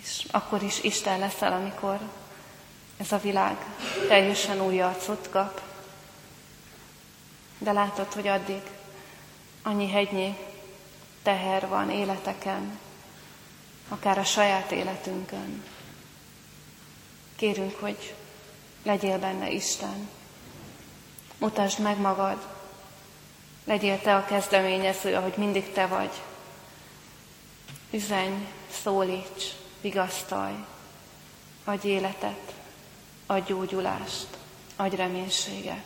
És 0.02 0.26
akkor 0.30 0.62
is 0.62 0.82
Isten 0.82 1.18
leszel, 1.18 1.52
amikor 1.52 2.00
ez 2.96 3.12
a 3.12 3.18
világ 3.18 3.56
teljesen 4.08 4.60
új 4.60 4.80
arcot 4.80 5.28
kap. 5.30 5.60
De 7.58 7.72
látod, 7.72 8.12
hogy 8.12 8.26
addig 8.26 8.62
annyi 9.62 9.90
hegynyi 9.90 10.36
teher 11.22 11.68
van 11.68 11.90
életeken, 11.90 12.78
akár 13.88 14.18
a 14.18 14.24
saját 14.24 14.70
életünkön. 14.70 15.64
Kérünk, 17.36 17.74
hogy 17.80 18.14
legyél 18.82 19.18
benne 19.18 19.50
Isten. 19.50 20.08
Mutasd 21.38 21.78
meg 21.78 21.98
magad, 21.98 22.55
Legyél 23.66 24.00
te 24.00 24.16
a 24.16 24.24
kezdeményező, 24.24 25.14
ahogy 25.14 25.34
mindig 25.36 25.72
te 25.72 25.86
vagy. 25.86 26.10
Üzenj, 27.90 28.46
szólíts, 28.82 29.44
vigasztalj, 29.80 30.54
adj 31.64 31.88
életet, 31.88 32.52
adj 33.26 33.52
gyógyulást, 33.52 34.26
adj 34.76 34.96
reménységet. 34.96 35.84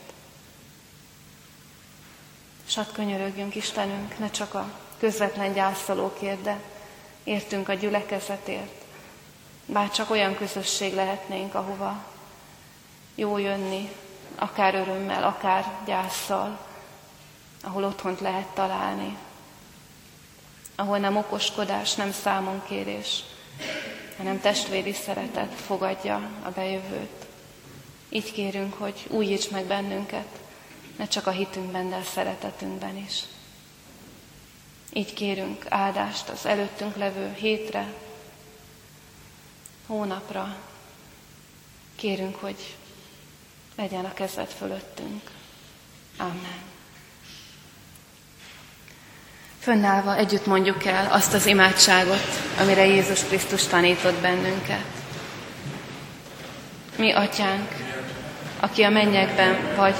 És 2.66 2.74
hadd 2.74 2.92
könyörögjünk 2.92 3.55
Istenünk, 3.55 4.18
ne 4.18 4.30
csak 4.30 4.55
a 4.55 4.72
közvetlen 4.98 5.52
gyászolókért, 5.52 6.42
de 6.42 6.61
értünk 7.24 7.68
a 7.68 7.74
gyülekezetért. 7.74 8.84
Bár 9.66 9.90
csak 9.90 10.11
olyan 10.11 10.36
közösség 10.36 10.94
lehetnénk, 10.94 11.55
ahova 11.55 12.05
jó 13.14 13.38
jönni, 13.38 13.90
akár 14.34 14.74
örömmel, 14.74 15.24
akár 15.24 15.72
gyászsal, 15.84 16.68
ahol 17.62 17.84
otthont 17.84 18.20
lehet 18.20 18.46
találni, 18.46 19.16
ahol 20.74 20.98
nem 20.98 21.16
okoskodás, 21.16 21.94
nem 21.94 22.12
számonkérés, 22.12 23.22
hanem 24.16 24.40
testvéri 24.40 24.92
szeretet 24.92 25.54
fogadja 25.54 26.30
a 26.42 26.50
bejövőt. 26.50 27.26
Így 28.08 28.32
kérünk, 28.32 28.74
hogy 28.74 29.06
újíts 29.08 29.50
meg 29.50 29.64
bennünket, 29.64 30.40
ne 30.96 31.06
csak 31.08 31.26
a 31.26 31.30
hitünkben, 31.30 31.88
de 31.88 31.96
a 31.96 32.02
szeretetünkben 32.02 32.96
is. 32.96 33.22
Így 34.92 35.12
kérünk 35.12 35.64
áldást 35.68 36.28
az 36.28 36.46
előttünk 36.46 36.96
levő 36.96 37.32
hétre, 37.32 37.92
hónapra. 39.86 40.56
Kérünk, 41.96 42.36
hogy 42.36 42.76
legyen 43.76 44.04
a 44.04 44.14
kezed 44.14 44.48
fölöttünk. 44.48 45.30
Amen. 46.16 46.69
Fönnállva 49.61 50.16
együtt 50.16 50.46
mondjuk 50.46 50.84
el 50.84 51.08
azt 51.11 51.34
az 51.34 51.46
imádságot, 51.46 52.26
amire 52.61 52.86
Jézus 52.86 53.24
Krisztus 53.24 53.66
tanított 53.66 54.20
bennünket. 54.20 54.84
Mi, 56.96 57.12
Atyánk, 57.12 57.68
aki 58.61 58.82
a 58.82 58.90
mennyekben 58.90 59.56
vagy, 59.76 59.94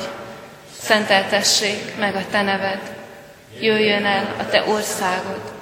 szenteltessék 0.79 1.99
meg 1.99 2.15
a 2.15 2.25
Te 2.31 2.43
neved, 2.43 2.97
jöjjön 3.61 4.05
el 4.05 4.35
a 4.39 4.47
Te 4.47 4.65
országod, 4.69 5.53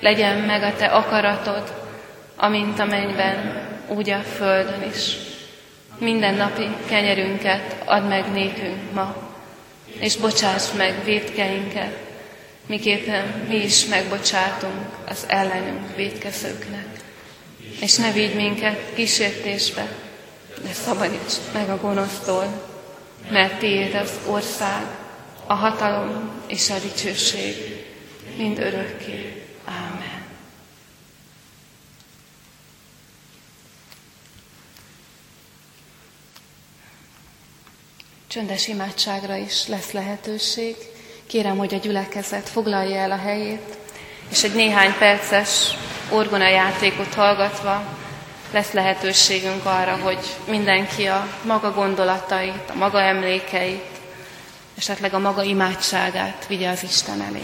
legyen 0.00 0.36
meg 0.36 0.62
a 0.62 0.74
Te 0.76 0.86
akaratod, 0.86 1.74
amint 2.36 2.78
a 2.78 2.84
mennyben, 2.84 3.68
úgy 3.88 4.10
a 4.10 4.18
földön 4.18 4.82
is. 4.94 5.16
Minden 5.98 6.34
napi 6.34 6.68
kenyerünket 6.88 7.76
add 7.84 8.02
meg 8.02 8.32
nékünk 8.32 8.92
ma, 8.92 9.16
és 9.98 10.16
bocsáss 10.16 10.72
meg 10.76 11.04
védkeinket, 11.04 12.05
miképpen 12.66 13.26
mi 13.48 13.54
is 13.56 13.84
megbocsátunk 13.84 14.86
az 15.08 15.24
ellenünk 15.28 15.96
védkezőknek. 15.96 16.86
És 17.80 17.94
ne 17.96 18.12
vigy 18.12 18.34
minket 18.34 18.94
kísértésbe, 18.94 19.96
de 20.62 20.72
szabadíts 20.72 21.34
meg 21.52 21.68
a 21.70 21.76
gonosztól, 21.80 22.68
mert 23.30 23.58
tiéd 23.58 23.94
az 23.94 24.10
ország, 24.26 24.86
a 25.46 25.54
hatalom 25.54 26.30
és 26.46 26.70
a 26.70 26.78
dicsőség 26.78 27.54
mind 28.36 28.58
örökké. 28.58 29.42
Ámen. 29.64 30.24
Csöndes 38.26 38.68
imádságra 38.68 39.36
is 39.36 39.66
lesz 39.66 39.90
lehetőség. 39.90 40.76
Kérem, 41.26 41.56
hogy 41.56 41.74
a 41.74 41.78
gyülekezet 41.78 42.48
foglalja 42.48 42.96
el 42.96 43.10
a 43.10 43.16
helyét, 43.16 43.76
és 44.30 44.42
egy 44.42 44.54
néhány 44.54 44.94
perces 44.98 45.74
orgonajátékot 46.10 47.14
hallgatva 47.14 47.82
lesz 48.52 48.72
lehetőségünk 48.72 49.64
arra, 49.64 49.96
hogy 49.96 50.18
mindenki 50.48 51.06
a 51.06 51.28
maga 51.44 51.72
gondolatait, 51.72 52.70
a 52.70 52.74
maga 52.74 53.00
emlékeit, 53.00 53.84
esetleg 54.76 55.14
a 55.14 55.18
maga 55.18 55.42
imádságát 55.42 56.46
vigye 56.46 56.70
az 56.70 56.82
Isten 56.82 57.20
elé. 57.22 57.42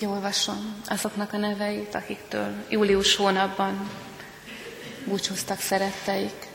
Így 0.00 0.06
olvasom 0.06 0.82
azoknak 0.86 1.32
a 1.32 1.36
neveit, 1.36 1.94
akiktől 1.94 2.52
július 2.68 3.16
hónapban 3.16 3.90
búcsúztak 5.04 5.60
szeretteik. 5.60 6.46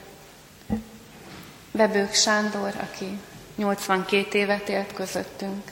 Bebők 1.71 2.13
Sándor, 2.13 2.73
aki 2.81 3.19
82 3.55 4.37
évet 4.37 4.69
élt 4.69 4.93
közöttünk. 4.93 5.71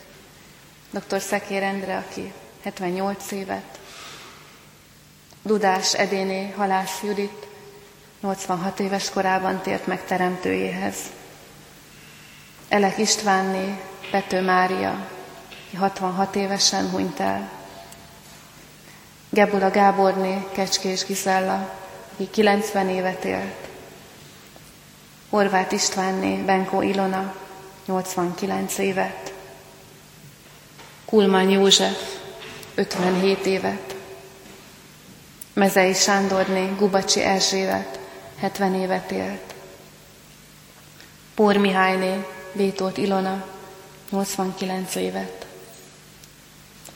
Dr. 0.90 1.22
Szekér 1.22 1.64
Endre, 1.64 1.98
aki 1.98 2.34
78 2.64 3.32
évet. 3.32 3.80
Dudás 5.42 5.94
Edéné 5.94 6.52
Halász 6.52 7.02
Judit 7.04 7.48
86 8.22 8.80
éves 8.80 9.10
korában 9.10 9.62
tért 9.62 9.88
meg 9.88 10.06
teremtőjéhez. 10.06 10.98
Elek 12.68 12.98
Istvánné 12.98 13.82
Pető 14.12 14.42
Mária, 14.42 15.10
aki 15.68 15.76
66 15.76 16.36
évesen 16.36 16.90
hunyt 16.90 17.20
el. 17.20 17.62
Gebula 19.34 19.70
Gáborné 19.70 20.46
Kecskés 20.52 21.06
Gizella, 21.06 21.74
aki 22.20 22.42
90 22.42 22.90
évet 22.90 23.24
élt. 23.26 23.68
Horváth 25.30 25.74
Istvánné 25.74 26.36
Benkó 26.46 26.82
Ilona, 26.82 27.36
89 27.86 28.78
évet. 28.78 29.34
Kulman 31.06 31.50
József, 31.50 31.98
57 32.76 33.46
évet. 33.46 33.96
Mezei 35.54 35.94
Sándorné 35.94 36.74
Gubacsi 36.78 37.20
Erzsébet, 37.20 38.00
70 38.40 38.76
évet 38.82 39.12
élt. 39.12 39.54
Pór 41.36 41.58
Mihályné 41.58 42.26
Bétót 42.52 42.98
Ilona, 42.98 43.46
89 44.10 44.96
évet. 44.96 45.46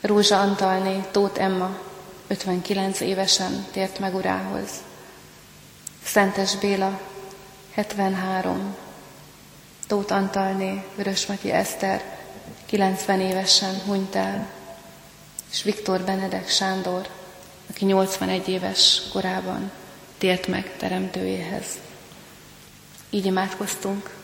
Rózsa 0.00 0.40
Antalné 0.40 1.04
Tóth 1.10 1.40
Emma, 1.40 1.86
59 2.28 3.00
évesen 3.00 3.66
tért 3.70 3.98
meg 3.98 4.14
urához. 4.14 4.70
Szentes 6.04 6.56
Béla, 6.56 7.00
73. 7.74 8.76
Tóth 9.86 10.12
Antalné, 10.12 10.84
Vörösmeti 10.96 11.50
Eszter, 11.50 12.18
90 12.66 13.20
évesen 13.20 13.80
hunyt 13.86 14.14
el, 14.14 14.50
és 15.50 15.62
Viktor 15.62 16.00
Benedek 16.00 16.48
Sándor, 16.48 17.08
aki 17.70 17.84
81 17.84 18.48
éves 18.48 19.02
korában 19.12 19.70
tért 20.18 20.46
meg 20.46 20.76
teremtőjéhez. 20.76 21.66
Így 23.10 23.24
imádkoztunk 23.26 24.16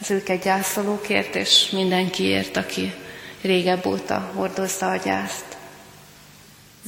az 0.00 0.10
őket 0.10 0.42
gyászolókért, 0.42 1.34
és 1.34 1.70
mindenkiért, 1.70 2.56
aki 2.56 2.94
régebb 3.40 3.86
óta 3.86 4.30
hordozza 4.34 4.90
a 4.90 4.96
gyászt. 4.96 5.55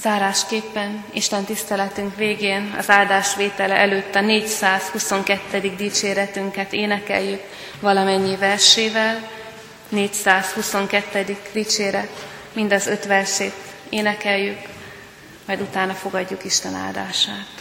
Zárásképpen 0.03 1.05
Isten 1.13 1.45
tiszteletünk 1.45 2.17
végén 2.17 2.75
az 2.79 2.91
áldás 2.91 3.37
vétele 3.37 3.75
előtt 3.75 4.15
a 4.15 4.21
422. 4.21 5.75
dicséretünket 5.77 6.73
énekeljük 6.73 7.41
valamennyi 7.81 8.37
versével. 8.37 9.29
422. 9.89 11.37
dicséret, 11.53 12.27
mind 12.53 12.73
az 12.73 12.87
öt 12.87 13.05
versét 13.05 13.55
énekeljük, 13.89 14.59
majd 15.47 15.61
utána 15.61 15.93
fogadjuk 15.93 16.45
Isten 16.45 16.75
áldását. 16.75 17.58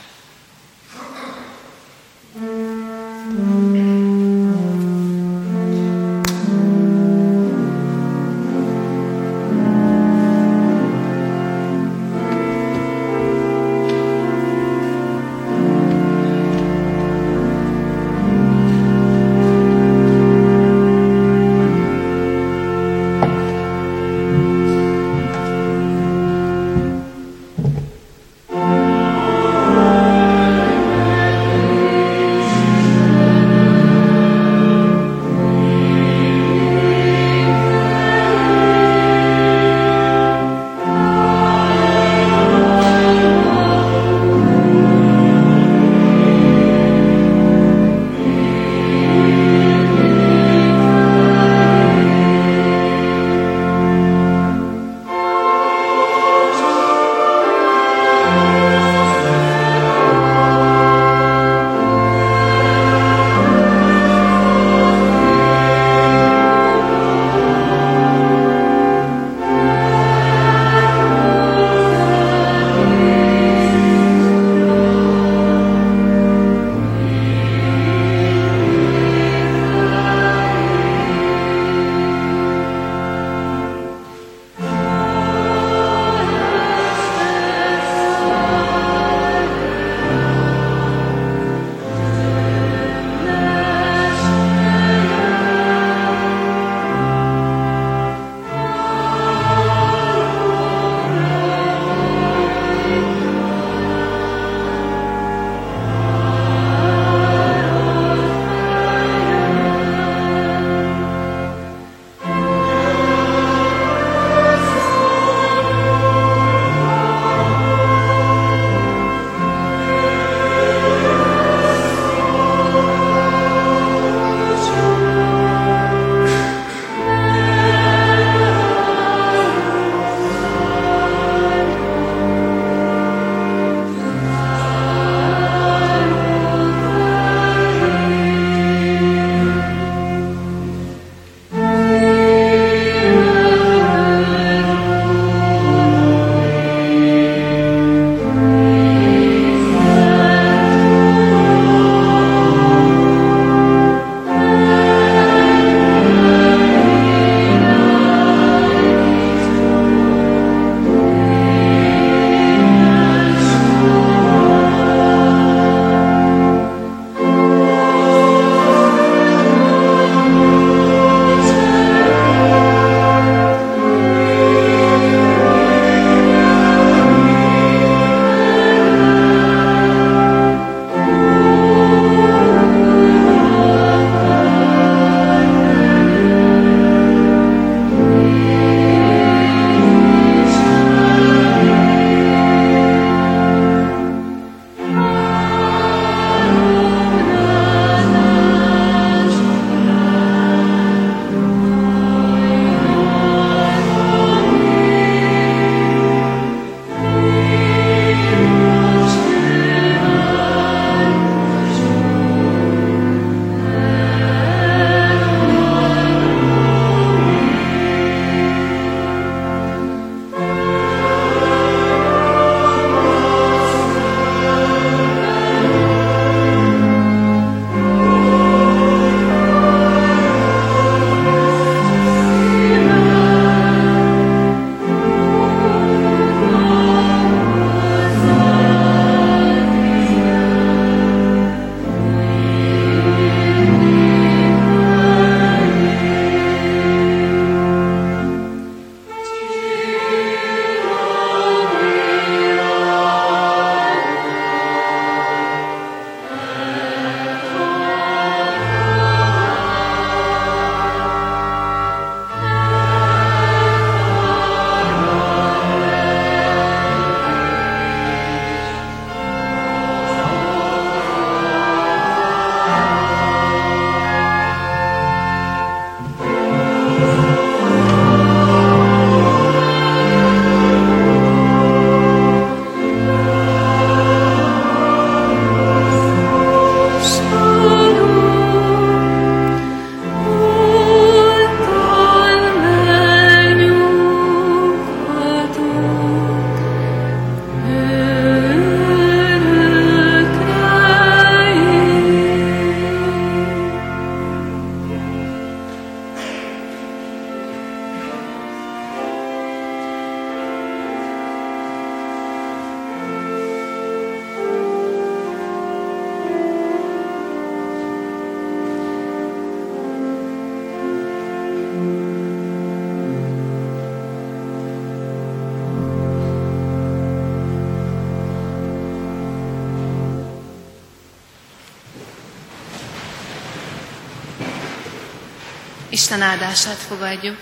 Áldását 336.27 336.77
fogadjuk. 336.77 337.37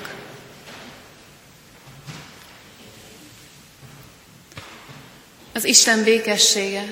Az 5.53 5.63
Isten 5.63 6.03
békessége, 6.03 6.83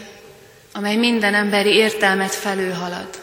amely 0.72 0.96
minden 0.96 1.34
emberi 1.34 1.70
értelmet 1.70 2.36
felülhalad, 2.36 3.22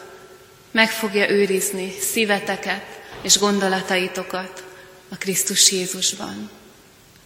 meg 0.71 0.89
fogja 0.89 1.29
őrizni 1.29 1.91
szíveteket 1.99 3.01
és 3.21 3.37
gondolataitokat 3.37 4.63
a 5.09 5.15
Krisztus 5.17 5.71
Jézusban. 5.71 6.49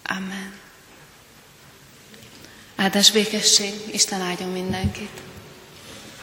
Amen. 0.04 0.54
Áldás 2.76 3.12
békesség, 3.12 3.74
Isten 3.92 4.22
áldjon 4.22 4.50
mindenkit! 4.50 5.25